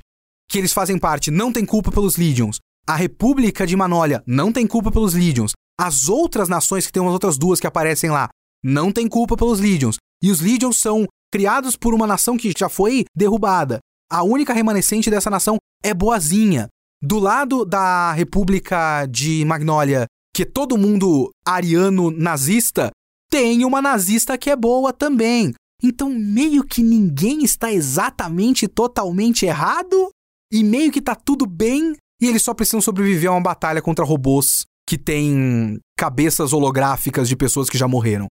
[0.51, 4.67] que eles fazem parte, não tem culpa pelos Legions, a República de Manólia não tem
[4.67, 8.29] culpa pelos Legions, as outras nações, que tem umas outras duas que aparecem lá,
[8.63, 12.69] não tem culpa pelos Legions, e os Legions são criados por uma nação que já
[12.69, 13.79] foi derrubada.
[14.11, 16.67] A única remanescente dessa nação é boazinha.
[17.01, 22.91] Do lado da República de Magnólia, que é todo mundo ariano nazista,
[23.31, 25.55] tem uma nazista que é boa também.
[25.83, 30.11] Então, meio que ninguém está exatamente totalmente errado
[30.53, 34.05] e meio que tá tudo bem e eles só precisam sobreviver a uma batalha contra
[34.05, 38.27] robôs que têm cabeças holográficas de pessoas que já morreram.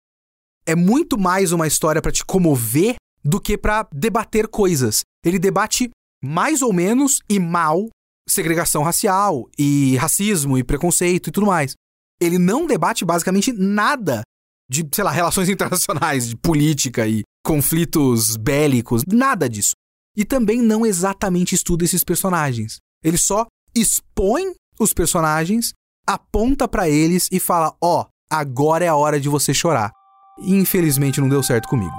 [0.65, 5.03] É muito mais uma história para te comover do que para debater coisas.
[5.25, 5.91] Ele debate
[6.25, 7.89] mais ou menos e mal
[8.29, 11.75] segregação racial e racismo e preconceito e tudo mais.
[12.21, 14.23] Ele não debate basicamente nada
[14.69, 19.73] de, sei lá, relações internacionais, de política e conflitos bélicos, nada disso.
[20.17, 22.79] E também não exatamente estuda esses personagens.
[23.05, 25.73] Ele só expõe os personagens,
[26.07, 29.93] aponta para eles e fala: "Ó, oh, agora é a hora de você chorar".
[30.39, 31.95] E, infelizmente não deu certo comigo.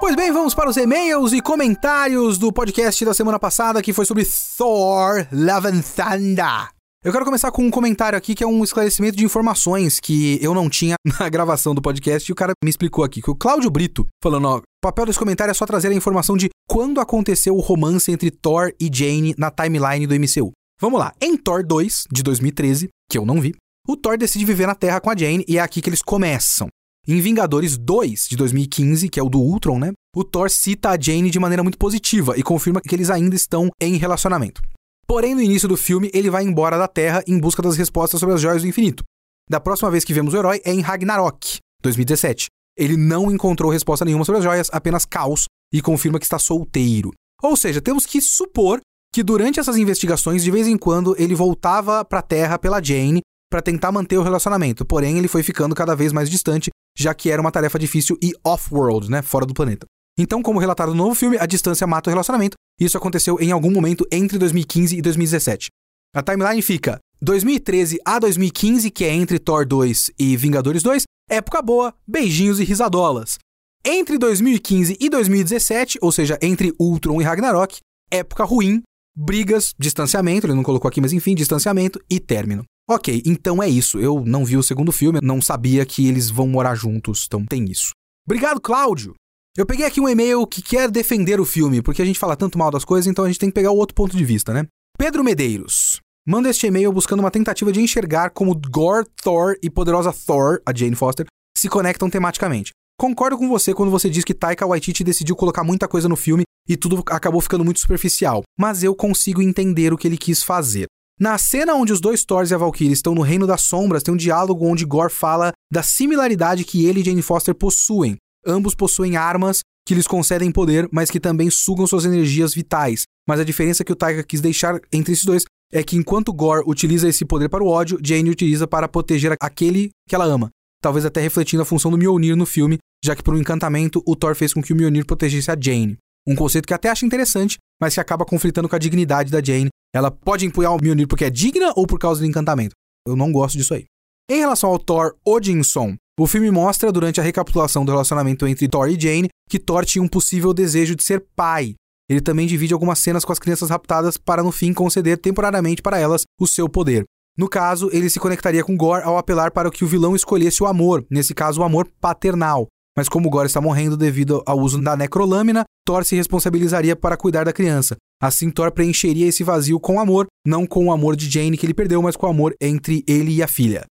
[0.00, 4.04] Pois bem, vamos para os e-mails e comentários do podcast da semana passada que foi
[4.04, 4.26] sobre
[4.56, 6.73] Thor Love and Thunder.
[7.04, 10.54] Eu quero começar com um comentário aqui que é um esclarecimento de informações que eu
[10.54, 13.70] não tinha na gravação do podcast e o cara me explicou aqui, que o Cláudio
[13.70, 17.54] Brito falando, ó, o papel desse comentário é só trazer a informação de quando aconteceu
[17.54, 20.52] o romance entre Thor e Jane na timeline do MCU.
[20.80, 23.54] Vamos lá, em Thor 2, de 2013, que eu não vi,
[23.86, 26.68] o Thor decide viver na Terra com a Jane e é aqui que eles começam.
[27.06, 29.92] Em Vingadores 2, de 2015, que é o do Ultron, né?
[30.16, 33.68] O Thor cita a Jane de maneira muito positiva e confirma que eles ainda estão
[33.78, 34.62] em relacionamento.
[35.06, 38.34] Porém, no início do filme, ele vai embora da Terra em busca das respostas sobre
[38.34, 39.02] as joias do infinito.
[39.48, 42.46] Da próxima vez que vemos o herói é em Ragnarok, 2017.
[42.76, 47.12] Ele não encontrou resposta nenhuma sobre as joias, apenas caos, e confirma que está solteiro.
[47.42, 48.80] Ou seja, temos que supor
[49.14, 53.20] que durante essas investigações, de vez em quando, ele voltava para a Terra pela Jane
[53.50, 54.84] para tentar manter o relacionamento.
[54.84, 58.32] Porém, ele foi ficando cada vez mais distante, já que era uma tarefa difícil e
[58.44, 59.86] off-world, né, fora do planeta.
[60.18, 62.56] Então, como relatado no novo filme, a distância mata o relacionamento.
[62.80, 65.68] Isso aconteceu em algum momento entre 2015 e 2017.
[66.14, 71.62] A timeline fica 2013 a 2015, que é entre Thor 2 e Vingadores 2, época
[71.62, 73.38] boa, beijinhos e risadolas.
[73.84, 77.78] Entre 2015 e 2017, ou seja, entre Ultron e Ragnarok,
[78.10, 78.82] época ruim,
[79.16, 82.64] brigas, distanciamento, ele não colocou aqui, mas enfim, distanciamento e término.
[82.88, 83.98] Ok, então é isso.
[83.98, 87.64] Eu não vi o segundo filme, não sabia que eles vão morar juntos, então tem
[87.64, 87.90] isso.
[88.26, 89.14] Obrigado, Cláudio!
[89.56, 92.58] Eu peguei aqui um e-mail que quer defender o filme, porque a gente fala tanto
[92.58, 94.66] mal das coisas, então a gente tem que pegar o outro ponto de vista, né?
[94.98, 96.00] Pedro Medeiros.
[96.26, 100.74] Manda este e-mail buscando uma tentativa de enxergar como Gore, Thor e poderosa Thor, a
[100.74, 101.26] Jane Foster,
[101.56, 102.72] se conectam tematicamente.
[102.98, 106.42] Concordo com você quando você diz que Taika Waititi decidiu colocar muita coisa no filme
[106.68, 110.86] e tudo acabou ficando muito superficial, mas eu consigo entender o que ele quis fazer.
[111.20, 114.12] Na cena onde os dois Thors e a Valkyrie estão no Reino das Sombras, tem
[114.12, 118.16] um diálogo onde Gore fala da similaridade que ele e Jane Foster possuem.
[118.46, 123.04] Ambos possuem armas que lhes concedem poder, mas que também sugam suas energias vitais.
[123.28, 126.64] Mas a diferença que o Taika quis deixar entre esses dois é que enquanto Gore
[126.66, 130.50] utiliza esse poder para o ódio, Jane utiliza para proteger aquele que ela ama.
[130.82, 134.14] Talvez até refletindo a função do Mjolnir no filme, já que por um encantamento o
[134.14, 135.96] Thor fez com que o Mjolnir protegesse a Jane.
[136.26, 139.68] Um conceito que até acho interessante, mas que acaba conflitando com a dignidade da Jane.
[139.94, 142.74] Ela pode empunhar o Mjolnir porque é digna ou por causa do encantamento.
[143.06, 143.84] Eu não gosto disso aí.
[144.30, 148.88] Em relação ao Thor Odinson, o filme mostra, durante a recapitulação do relacionamento entre Thor
[148.88, 151.74] e Jane, que Thor tinha um possível desejo de ser pai.
[152.08, 155.98] Ele também divide algumas cenas com as crianças raptadas para, no fim, conceder temporariamente para
[155.98, 157.04] elas o seu poder.
[157.36, 160.66] No caso, ele se conectaria com Gore ao apelar para que o vilão escolhesse o
[160.66, 162.68] amor, nesse caso, o amor paternal.
[162.96, 167.44] Mas como Gore está morrendo devido ao uso da necrolâmina, Thor se responsabilizaria para cuidar
[167.44, 167.96] da criança.
[168.22, 171.74] Assim, Thor preencheria esse vazio com amor, não com o amor de Jane que ele
[171.74, 173.84] perdeu, mas com o amor entre ele e a filha.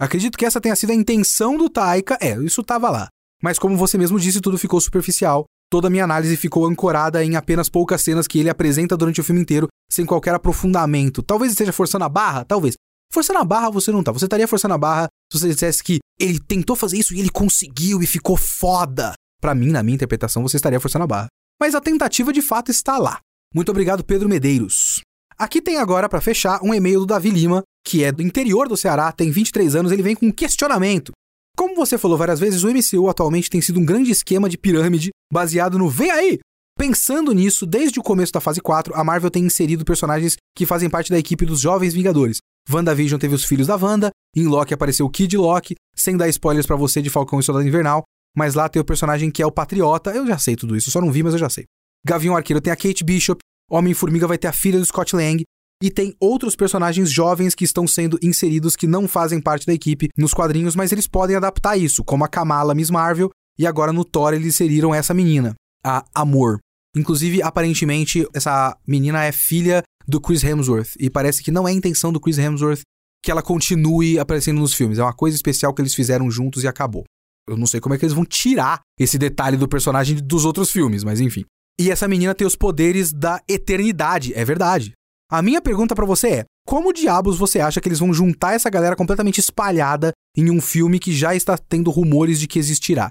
[0.00, 2.16] Acredito que essa tenha sido a intenção do Taika.
[2.22, 3.08] É, isso estava lá.
[3.42, 5.44] Mas como você mesmo disse, tudo ficou superficial.
[5.70, 9.24] Toda a minha análise ficou ancorada em apenas poucas cenas que ele apresenta durante o
[9.24, 11.22] filme inteiro, sem qualquer aprofundamento.
[11.22, 12.76] Talvez esteja forçando a barra, talvez.
[13.12, 14.10] Forçando a barra você não tá.
[14.10, 17.30] Você estaria forçando a barra se você dissesse que ele tentou fazer isso e ele
[17.30, 19.12] conseguiu e ficou foda.
[19.38, 21.28] Para mim, na minha interpretação, você estaria forçando a barra.
[21.60, 23.20] Mas a tentativa de fato está lá.
[23.54, 25.02] Muito obrigado, Pedro Medeiros.
[25.38, 28.76] Aqui tem agora, para fechar, um e-mail do Davi Lima, que é do interior do
[28.76, 31.12] Ceará, tem 23 anos, ele vem com um questionamento.
[31.56, 35.10] Como você falou várias vezes, o MCU atualmente tem sido um grande esquema de pirâmide
[35.32, 36.38] baseado no vem aí!
[36.78, 40.88] Pensando nisso, desde o começo da fase 4, a Marvel tem inserido personagens que fazem
[40.88, 42.38] parte da equipe dos Jovens Vingadores.
[42.70, 46.66] WandaVision teve os filhos da Wanda, em Loki apareceu o Kid Loki, sem dar spoilers
[46.66, 48.04] para você de Falcão e Soldado Invernal,
[48.34, 51.00] mas lá tem o personagem que é o Patriota, eu já sei tudo isso, só
[51.00, 51.64] não vi, mas eu já sei.
[52.06, 55.42] Gavião Arqueiro tem a Kate Bishop, Homem-Formiga vai ter a filha do Scott Lang,
[55.82, 60.08] e tem outros personagens jovens que estão sendo inseridos que não fazem parte da equipe
[60.16, 64.04] nos quadrinhos, mas eles podem adaptar isso, como a Kamala Miss Marvel, e agora no
[64.04, 65.54] Thor eles inseriram essa menina,
[65.84, 66.58] a Amor.
[66.96, 70.96] Inclusive, aparentemente, essa menina é filha do Chris Hemsworth.
[70.98, 72.82] E parece que não é a intenção do Chris Hemsworth
[73.22, 74.98] que ela continue aparecendo nos filmes.
[74.98, 77.04] É uma coisa especial que eles fizeram juntos e acabou.
[77.48, 80.70] Eu não sei como é que eles vão tirar esse detalhe do personagem dos outros
[80.70, 81.44] filmes, mas enfim.
[81.78, 84.92] E essa menina tem os poderes da eternidade, é verdade.
[85.30, 88.68] A minha pergunta para você é: como diabos você acha que eles vão juntar essa
[88.68, 93.10] galera completamente espalhada em um filme que já está tendo rumores de que existirá?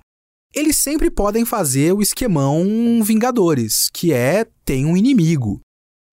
[0.53, 5.61] Eles sempre podem fazer o esquemão Vingadores, que é tem um inimigo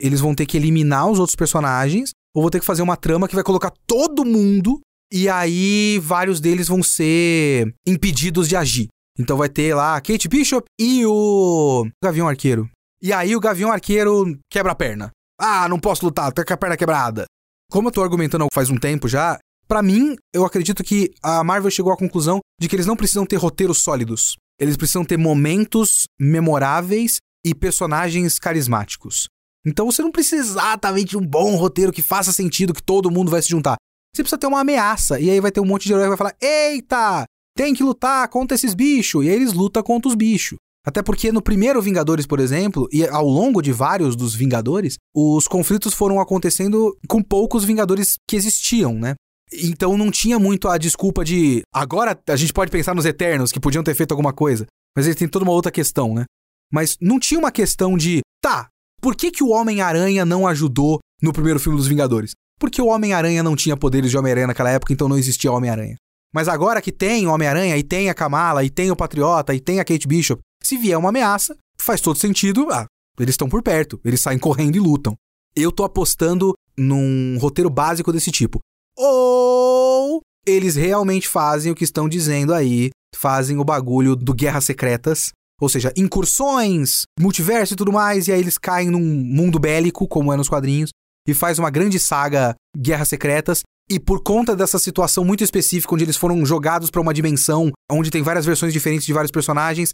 [0.00, 3.28] eles vão ter que eliminar os outros personagens, ou vão ter que fazer uma trama
[3.28, 4.80] que vai colocar todo mundo,
[5.12, 8.88] e aí vários deles vão ser impedidos de agir.
[9.18, 12.68] Então vai ter lá a Kate Bishop e o Gavião Arqueiro.
[13.00, 15.11] E aí o Gavião Arqueiro quebra a perna.
[15.39, 17.24] Ah, não posso lutar, tô com a perna quebrada.
[17.70, 21.70] Como eu tô argumentando faz um tempo já, para mim, eu acredito que a Marvel
[21.70, 24.37] chegou à conclusão de que eles não precisam ter roteiros sólidos.
[24.61, 29.28] Eles precisam ter momentos memoráveis e personagens carismáticos.
[29.66, 33.30] Então você não precisa exatamente de um bom roteiro que faça sentido, que todo mundo
[33.30, 33.76] vai se juntar.
[34.14, 35.18] Você precisa ter uma ameaça.
[35.18, 37.24] E aí vai ter um monte de herói que vai falar: Eita,
[37.57, 39.24] tem que lutar contra esses bichos.
[39.24, 40.57] E aí eles lutam contra os bichos.
[40.87, 45.49] Até porque no primeiro Vingadores, por exemplo, e ao longo de vários dos Vingadores, os
[45.49, 49.14] conflitos foram acontecendo com poucos Vingadores que existiam, né?
[49.53, 53.61] Então não tinha muito a desculpa de agora a gente pode pensar nos Eternos que
[53.61, 54.66] podiam ter feito alguma coisa.
[54.97, 56.24] Mas eles têm toda uma outra questão, né?
[56.72, 58.68] Mas não tinha uma questão de, tá,
[59.01, 62.32] por que, que o Homem-Aranha não ajudou no primeiro filme dos Vingadores?
[62.59, 65.97] Porque o Homem-Aranha não tinha poderes de Homem-Aranha naquela época, então não existia Homem-Aranha.
[66.34, 69.61] Mas agora que tem o Homem-Aranha, e tem a Kamala, e tem o Patriota, e
[69.61, 72.68] tem a Kate Bishop, se vier uma ameaça, faz todo sentido.
[72.70, 72.86] Ah,
[73.18, 75.14] eles estão por perto, eles saem correndo e lutam.
[75.54, 78.58] Eu tô apostando num roteiro básico desse tipo.
[78.98, 85.30] Ô eles realmente fazem o que estão dizendo aí, fazem o bagulho do Guerras Secretas,
[85.60, 90.32] ou seja, incursões, multiverso e tudo mais, e aí eles caem num mundo bélico, como
[90.32, 90.90] é nos quadrinhos,
[91.26, 93.62] e faz uma grande saga Guerras Secretas.
[93.90, 98.10] E por conta dessa situação muito específica, onde eles foram jogados para uma dimensão onde
[98.10, 99.92] tem várias versões diferentes de vários personagens,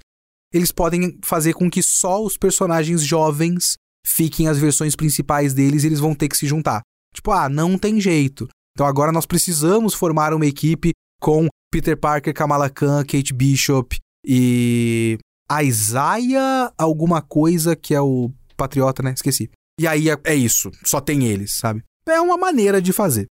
[0.53, 3.77] eles podem fazer com que só os personagens jovens
[4.07, 6.83] fiquem as versões principais deles e eles vão ter que se juntar.
[7.15, 8.49] Tipo, ah, não tem jeito.
[8.75, 13.97] Então agora nós precisamos formar uma equipe com Peter Parker, Kamala Khan, Kate Bishop
[14.27, 19.13] e a Isaiah alguma coisa que é o patriota, né?
[19.13, 19.51] Esqueci.
[19.79, 21.83] E aí é, é isso, só tem eles, sabe?
[22.07, 23.27] É uma maneira de fazer.